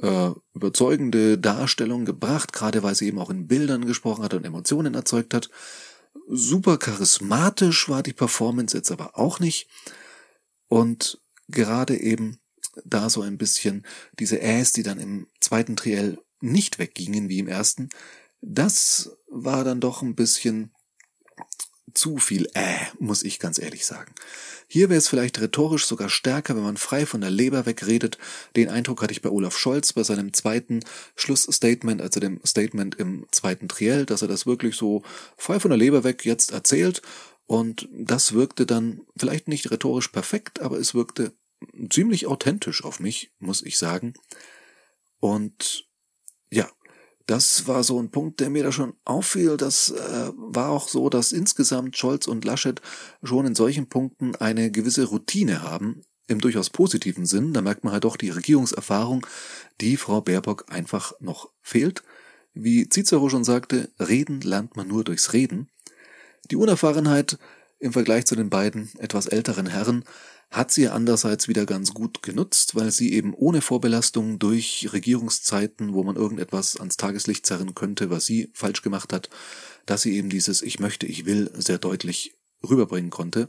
äh, 0.00 0.30
überzeugende 0.54 1.38
Darstellung 1.38 2.04
gebracht, 2.04 2.52
gerade 2.52 2.82
weil 2.82 2.94
sie 2.94 3.08
eben 3.08 3.18
auch 3.18 3.30
in 3.30 3.46
Bildern 3.46 3.86
gesprochen 3.86 4.24
hat 4.24 4.34
und 4.34 4.44
Emotionen 4.44 4.94
erzeugt 4.94 5.34
hat. 5.34 5.50
Super 6.28 6.78
charismatisch 6.78 7.88
war 7.88 8.02
die 8.02 8.12
Performance 8.12 8.76
jetzt 8.76 8.90
aber 8.90 9.18
auch 9.18 9.38
nicht. 9.40 9.68
Und 10.68 11.20
gerade 11.48 11.96
eben 11.98 12.38
da 12.84 13.10
so 13.10 13.22
ein 13.22 13.36
bisschen 13.36 13.84
diese 14.18 14.40
Äs, 14.40 14.72
die 14.72 14.82
dann 14.82 14.98
im 14.98 15.26
zweiten 15.40 15.76
Triell 15.76 16.18
nicht 16.40 16.78
weggingen 16.78 17.28
wie 17.28 17.38
im 17.38 17.48
ersten, 17.48 17.88
das 18.40 19.16
war 19.28 19.64
dann 19.64 19.80
doch 19.80 20.02
ein 20.02 20.14
bisschen 20.14 20.72
zu 21.94 22.18
viel 22.18 22.48
äh, 22.54 22.86
muss 22.98 23.22
ich 23.22 23.38
ganz 23.38 23.58
ehrlich 23.58 23.86
sagen. 23.86 24.14
Hier 24.68 24.88
wäre 24.88 24.98
es 24.98 25.08
vielleicht 25.08 25.40
rhetorisch 25.40 25.86
sogar 25.86 26.08
stärker, 26.08 26.54
wenn 26.56 26.62
man 26.62 26.76
frei 26.76 27.06
von 27.06 27.20
der 27.20 27.30
Leber 27.30 27.66
wegredet. 27.66 28.18
Den 28.56 28.68
Eindruck 28.68 29.02
hatte 29.02 29.12
ich 29.12 29.22
bei 29.22 29.30
Olaf 29.30 29.56
Scholz 29.56 29.92
bei 29.92 30.04
seinem 30.04 30.32
zweiten 30.32 30.80
Schlussstatement, 31.16 32.00
also 32.00 32.20
dem 32.20 32.40
Statement 32.46 32.94
im 32.96 33.26
zweiten 33.32 33.68
Triell, 33.68 34.06
dass 34.06 34.22
er 34.22 34.28
das 34.28 34.46
wirklich 34.46 34.76
so 34.76 35.02
frei 35.36 35.60
von 35.60 35.70
der 35.70 35.78
Leber 35.78 36.04
weg 36.04 36.24
jetzt 36.24 36.52
erzählt. 36.52 37.02
Und 37.46 37.88
das 37.92 38.32
wirkte 38.32 38.66
dann 38.66 39.00
vielleicht 39.16 39.48
nicht 39.48 39.70
rhetorisch 39.70 40.08
perfekt, 40.08 40.60
aber 40.60 40.78
es 40.78 40.94
wirkte 40.94 41.32
ziemlich 41.90 42.26
authentisch 42.26 42.84
auf 42.84 43.00
mich, 43.00 43.32
muss 43.40 43.62
ich 43.62 43.76
sagen. 43.76 44.14
Und 45.18 45.89
ja, 46.50 46.68
das 47.26 47.68
war 47.68 47.84
so 47.84 48.00
ein 48.00 48.10
Punkt, 48.10 48.40
der 48.40 48.50
mir 48.50 48.64
da 48.64 48.72
schon 48.72 48.94
auffiel. 49.04 49.56
Das 49.56 49.90
äh, 49.90 50.32
war 50.34 50.70
auch 50.70 50.88
so, 50.88 51.08
dass 51.08 51.32
insgesamt 51.32 51.96
Scholz 51.96 52.26
und 52.26 52.44
Laschet 52.44 52.80
schon 53.22 53.46
in 53.46 53.54
solchen 53.54 53.88
Punkten 53.88 54.34
eine 54.34 54.70
gewisse 54.70 55.04
Routine 55.04 55.62
haben, 55.62 56.02
im 56.26 56.40
durchaus 56.40 56.70
positiven 56.70 57.26
Sinn. 57.26 57.52
Da 57.52 57.60
merkt 57.60 57.84
man 57.84 57.92
halt 57.92 58.04
doch 58.04 58.16
die 58.16 58.30
Regierungserfahrung, 58.30 59.26
die 59.80 59.96
Frau 59.96 60.20
Baerbock 60.20 60.66
einfach 60.68 61.12
noch 61.20 61.50
fehlt. 61.62 62.02
Wie 62.52 62.88
Cicero 62.88 63.28
schon 63.28 63.44
sagte, 63.44 63.90
reden 64.00 64.40
lernt 64.40 64.76
man 64.76 64.88
nur 64.88 65.04
durchs 65.04 65.32
Reden. 65.32 65.68
Die 66.50 66.56
Unerfahrenheit 66.56 67.38
Im 67.80 67.94
Vergleich 67.94 68.26
zu 68.26 68.36
den 68.36 68.50
beiden 68.50 68.90
etwas 68.98 69.26
älteren 69.26 69.66
Herren 69.66 70.04
hat 70.50 70.70
sie 70.70 70.88
andererseits 70.88 71.48
wieder 71.48 71.64
ganz 71.64 71.94
gut 71.94 72.22
genutzt, 72.22 72.74
weil 72.74 72.90
sie 72.90 73.14
eben 73.14 73.32
ohne 73.32 73.62
Vorbelastung 73.62 74.38
durch 74.38 74.90
Regierungszeiten, 74.92 75.94
wo 75.94 76.02
man 76.04 76.16
irgendetwas 76.16 76.76
ans 76.76 76.98
Tageslicht 76.98 77.46
zerren 77.46 77.74
könnte, 77.74 78.10
was 78.10 78.26
sie 78.26 78.50
falsch 78.52 78.82
gemacht 78.82 79.14
hat, 79.14 79.30
dass 79.86 80.02
sie 80.02 80.14
eben 80.14 80.28
dieses 80.28 80.60
Ich 80.60 80.78
möchte, 80.78 81.06
ich 81.06 81.24
will 81.24 81.50
sehr 81.54 81.78
deutlich 81.78 82.36
rüberbringen 82.68 83.10
konnte. 83.10 83.48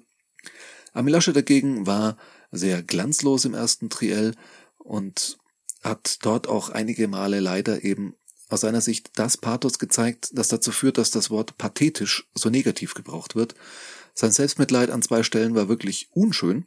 Armin 0.94 1.12
Laschet 1.14 1.36
dagegen 1.36 1.86
war 1.86 2.16
sehr 2.52 2.84
glanzlos 2.84 3.44
im 3.44 3.54
ersten 3.54 3.90
Triell 3.90 4.36
und 4.78 5.40
hat 5.84 6.20
dort 6.22 6.48
auch 6.48 6.70
einige 6.70 7.10
Male 7.10 7.42
leider 7.42 7.84
eben 7.84 8.16
aus 8.48 8.62
seiner 8.62 8.82
Sicht 8.82 9.12
das 9.16 9.38
Pathos 9.38 9.80
gezeigt, 9.80 10.30
das 10.34 10.50
dazu 10.50 10.72
führt, 10.72 10.98
dass 10.98 11.12
das 11.12 11.30
Wort 11.30 11.58
pathetisch 11.58 12.28
so 12.34 12.50
negativ 12.50 12.94
gebraucht 12.94 13.36
wird. 13.36 13.56
Sein 14.14 14.32
Selbstmitleid 14.32 14.90
an 14.90 15.02
zwei 15.02 15.24
Stellen 15.24 15.56
war 15.56 15.70
wirklich 15.70 16.10
unschön. 16.12 16.66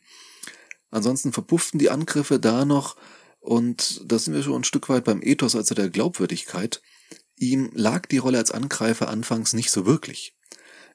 Ansonsten 0.90 1.32
verpufften 1.32 1.78
die 1.78 1.90
Angriffe 1.90 2.38
da 2.38 2.64
noch 2.64 2.96
und 3.40 4.02
da 4.10 4.18
sind 4.18 4.32
wir 4.32 4.42
schon 4.42 4.60
ein 4.60 4.64
Stück 4.64 4.88
weit 4.88 5.04
beim 5.04 5.20
Ethos, 5.22 5.54
also 5.54 5.74
der 5.74 5.90
Glaubwürdigkeit. 5.90 6.80
Ihm 7.36 7.70
lag 7.74 8.06
die 8.06 8.18
Rolle 8.18 8.38
als 8.38 8.52
Angreifer 8.52 9.08
anfangs 9.08 9.52
nicht 9.52 9.70
so 9.70 9.86
wirklich. 9.86 10.36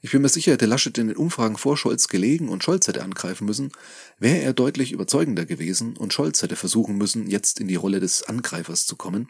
Ich 0.01 0.11
bin 0.11 0.21
mir 0.21 0.29
sicher, 0.29 0.53
hätte 0.53 0.65
Laschet 0.65 0.97
in 0.97 1.09
den 1.09 1.17
Umfragen 1.17 1.57
vor 1.57 1.75
Scholz 1.75 2.07
gelegen 2.07 2.47
und 2.47 2.63
Scholz 2.63 2.87
hätte 2.87 3.03
angreifen 3.03 3.45
müssen, 3.45 3.71
wäre 4.17 4.39
er 4.39 4.53
deutlich 4.53 4.93
überzeugender 4.93 5.45
gewesen 5.45 5.97
und 5.97 6.13
Scholz 6.13 6.41
hätte 6.41 6.55
versuchen 6.55 6.97
müssen, 6.97 7.29
jetzt 7.29 7.59
in 7.59 7.67
die 7.67 7.75
Rolle 7.75 7.99
des 7.99 8.23
Angreifers 8.23 8.85
zu 8.85 8.95
kommen. 8.95 9.29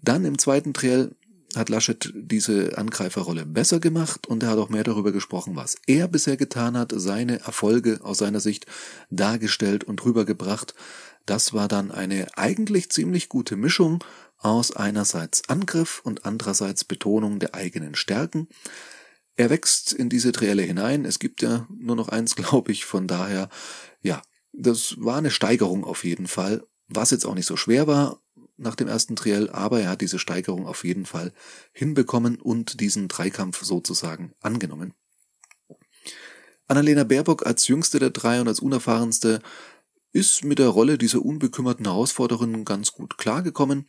Dann 0.00 0.24
im 0.24 0.38
zweiten 0.38 0.72
Triell 0.72 1.14
hat 1.56 1.68
Laschet 1.68 2.12
diese 2.14 2.76
Angreiferrolle 2.76 3.46
besser 3.46 3.80
gemacht 3.80 4.26
und 4.26 4.42
er 4.42 4.50
hat 4.50 4.58
auch 4.58 4.68
mehr 4.68 4.84
darüber 4.84 5.12
gesprochen, 5.12 5.56
was 5.56 5.76
er 5.86 6.08
bisher 6.08 6.36
getan 6.36 6.76
hat, 6.76 6.92
seine 6.94 7.40
Erfolge 7.40 8.00
aus 8.02 8.18
seiner 8.18 8.40
Sicht 8.40 8.66
dargestellt 9.10 9.84
und 9.84 10.04
rübergebracht. 10.04 10.74
Das 11.24 11.54
war 11.54 11.68
dann 11.68 11.90
eine 11.90 12.26
eigentlich 12.36 12.90
ziemlich 12.90 13.28
gute 13.28 13.56
Mischung 13.56 14.04
aus 14.38 14.74
einerseits 14.74 15.48
Angriff 15.48 16.00
und 16.04 16.24
andererseits 16.24 16.84
Betonung 16.84 17.38
der 17.38 17.54
eigenen 17.54 17.94
Stärken. 17.94 18.48
Er 19.36 19.50
wächst 19.50 19.92
in 19.92 20.08
diese 20.08 20.32
Trielle 20.32 20.62
hinein. 20.62 21.04
Es 21.04 21.18
gibt 21.18 21.42
ja 21.42 21.66
nur 21.70 21.96
noch 21.96 22.08
eins, 22.08 22.36
glaube 22.36 22.72
ich. 22.72 22.84
Von 22.84 23.06
daher, 23.06 23.48
ja, 24.02 24.22
das 24.52 24.96
war 24.98 25.16
eine 25.16 25.30
Steigerung 25.30 25.84
auf 25.84 26.04
jeden 26.04 26.26
Fall. 26.26 26.66
Was 26.88 27.10
jetzt 27.10 27.26
auch 27.26 27.34
nicht 27.34 27.46
so 27.46 27.56
schwer 27.56 27.86
war 27.86 28.20
nach 28.58 28.74
dem 28.74 28.88
ersten 28.88 29.16
Triell, 29.16 29.48
aber 29.50 29.80
er 29.80 29.90
hat 29.90 30.00
diese 30.00 30.18
Steigerung 30.18 30.66
auf 30.66 30.84
jeden 30.84 31.06
Fall 31.06 31.32
hinbekommen 31.72 32.40
und 32.40 32.80
diesen 32.80 33.08
Dreikampf 33.08 33.62
sozusagen 33.62 34.32
angenommen. 34.40 34.94
Annalena 36.66 37.04
Baerbock 37.04 37.46
als 37.46 37.66
jüngste 37.68 37.98
der 37.98 38.10
drei 38.10 38.40
und 38.40 38.48
als 38.48 38.60
unerfahrenste 38.60 39.40
ist 40.12 40.44
mit 40.44 40.58
der 40.58 40.68
Rolle 40.68 40.98
dieser 40.98 41.22
unbekümmerten 41.22 41.86
Herausforderin 41.86 42.64
ganz 42.64 42.92
gut 42.92 43.16
klargekommen. 43.16 43.88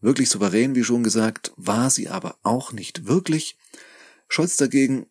Wirklich 0.00 0.28
souverän, 0.28 0.74
wie 0.74 0.84
schon 0.84 1.02
gesagt, 1.02 1.52
war 1.56 1.90
sie 1.90 2.08
aber 2.08 2.38
auch 2.42 2.72
nicht 2.72 3.06
wirklich. 3.06 3.56
Scholz 4.28 4.56
dagegen 4.56 5.06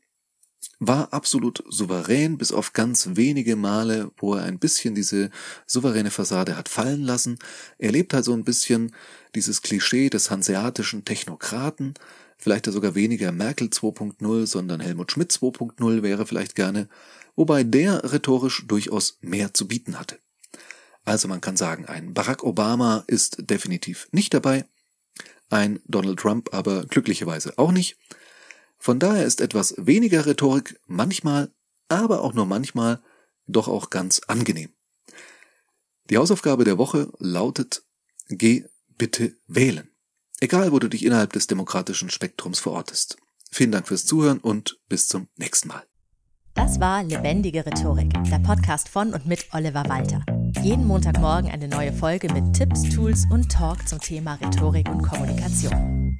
war 0.79 1.11
absolut 1.11 1.63
souverän, 1.67 2.37
bis 2.37 2.51
auf 2.51 2.73
ganz 2.73 3.09
wenige 3.13 3.55
Male, 3.55 4.11
wo 4.17 4.35
er 4.35 4.43
ein 4.43 4.59
bisschen 4.59 4.95
diese 4.95 5.31
souveräne 5.65 6.11
Fassade 6.11 6.55
hat 6.55 6.69
fallen 6.69 7.03
lassen. 7.03 7.39
Er 7.79 7.91
lebt 7.91 8.13
halt 8.13 8.25
so 8.25 8.33
ein 8.33 8.43
bisschen 8.43 8.93
dieses 9.33 9.61
Klischee 9.61 10.09
des 10.09 10.29
hanseatischen 10.29 11.03
Technokraten, 11.03 11.95
vielleicht 12.37 12.67
ja 12.67 12.73
sogar 12.73 12.95
weniger 12.95 13.31
Merkel 13.31 13.69
2.0, 13.69 14.45
sondern 14.45 14.79
Helmut 14.79 15.11
Schmidt 15.11 15.31
2.0 15.31 16.03
wäre 16.03 16.27
vielleicht 16.27 16.55
gerne, 16.55 16.87
wobei 17.35 17.63
der 17.63 18.11
rhetorisch 18.11 18.65
durchaus 18.67 19.17
mehr 19.21 19.53
zu 19.53 19.67
bieten 19.67 19.99
hatte. 19.99 20.19
Also 21.05 21.27
man 21.27 21.41
kann 21.41 21.57
sagen, 21.57 21.85
ein 21.85 22.13
Barack 22.13 22.43
Obama 22.43 23.03
ist 23.07 23.49
definitiv 23.49 24.07
nicht 24.11 24.33
dabei, 24.33 24.65
ein 25.49 25.79
Donald 25.85 26.19
Trump 26.19 26.53
aber 26.53 26.85
glücklicherweise 26.85 27.57
auch 27.57 27.71
nicht. 27.71 27.97
Von 28.77 28.99
daher 28.99 29.25
ist 29.25 29.41
etwas 29.41 29.73
weniger 29.77 30.25
Rhetorik 30.25 30.79
manchmal, 30.85 31.51
aber 31.89 32.21
auch 32.21 32.33
nur 32.33 32.45
manchmal, 32.45 33.01
doch 33.47 33.67
auch 33.67 33.89
ganz 33.89 34.21
angenehm. 34.27 34.69
Die 36.09 36.17
Hausaufgabe 36.17 36.63
der 36.63 36.77
Woche 36.77 37.11
lautet, 37.19 37.83
geh 38.29 38.65
bitte 38.97 39.35
wählen. 39.47 39.89
Egal, 40.39 40.71
wo 40.71 40.79
du 40.79 40.87
dich 40.87 41.03
innerhalb 41.03 41.33
des 41.33 41.47
demokratischen 41.47 42.09
Spektrums 42.09 42.59
verortest. 42.59 43.17
Vielen 43.49 43.71
Dank 43.71 43.87
fürs 43.87 44.05
Zuhören 44.05 44.39
und 44.39 44.79
bis 44.87 45.07
zum 45.07 45.27
nächsten 45.37 45.69
Mal. 45.69 45.83
Das 46.53 46.79
war 46.79 47.03
Lebendige 47.03 47.65
Rhetorik, 47.65 48.11
der 48.29 48.39
Podcast 48.39 48.89
von 48.89 49.13
und 49.13 49.25
mit 49.25 49.47
Oliver 49.53 49.87
Walter. 49.87 50.25
Jeden 50.63 50.85
Montagmorgen 50.85 51.51
eine 51.51 51.67
neue 51.67 51.93
Folge 51.93 52.31
mit 52.33 52.53
Tipps, 52.53 52.83
Tools 52.95 53.25
und 53.31 53.51
Talk 53.51 53.87
zum 53.87 53.99
Thema 53.99 54.35
Rhetorik 54.35 54.89
und 54.89 55.03
Kommunikation. 55.03 56.19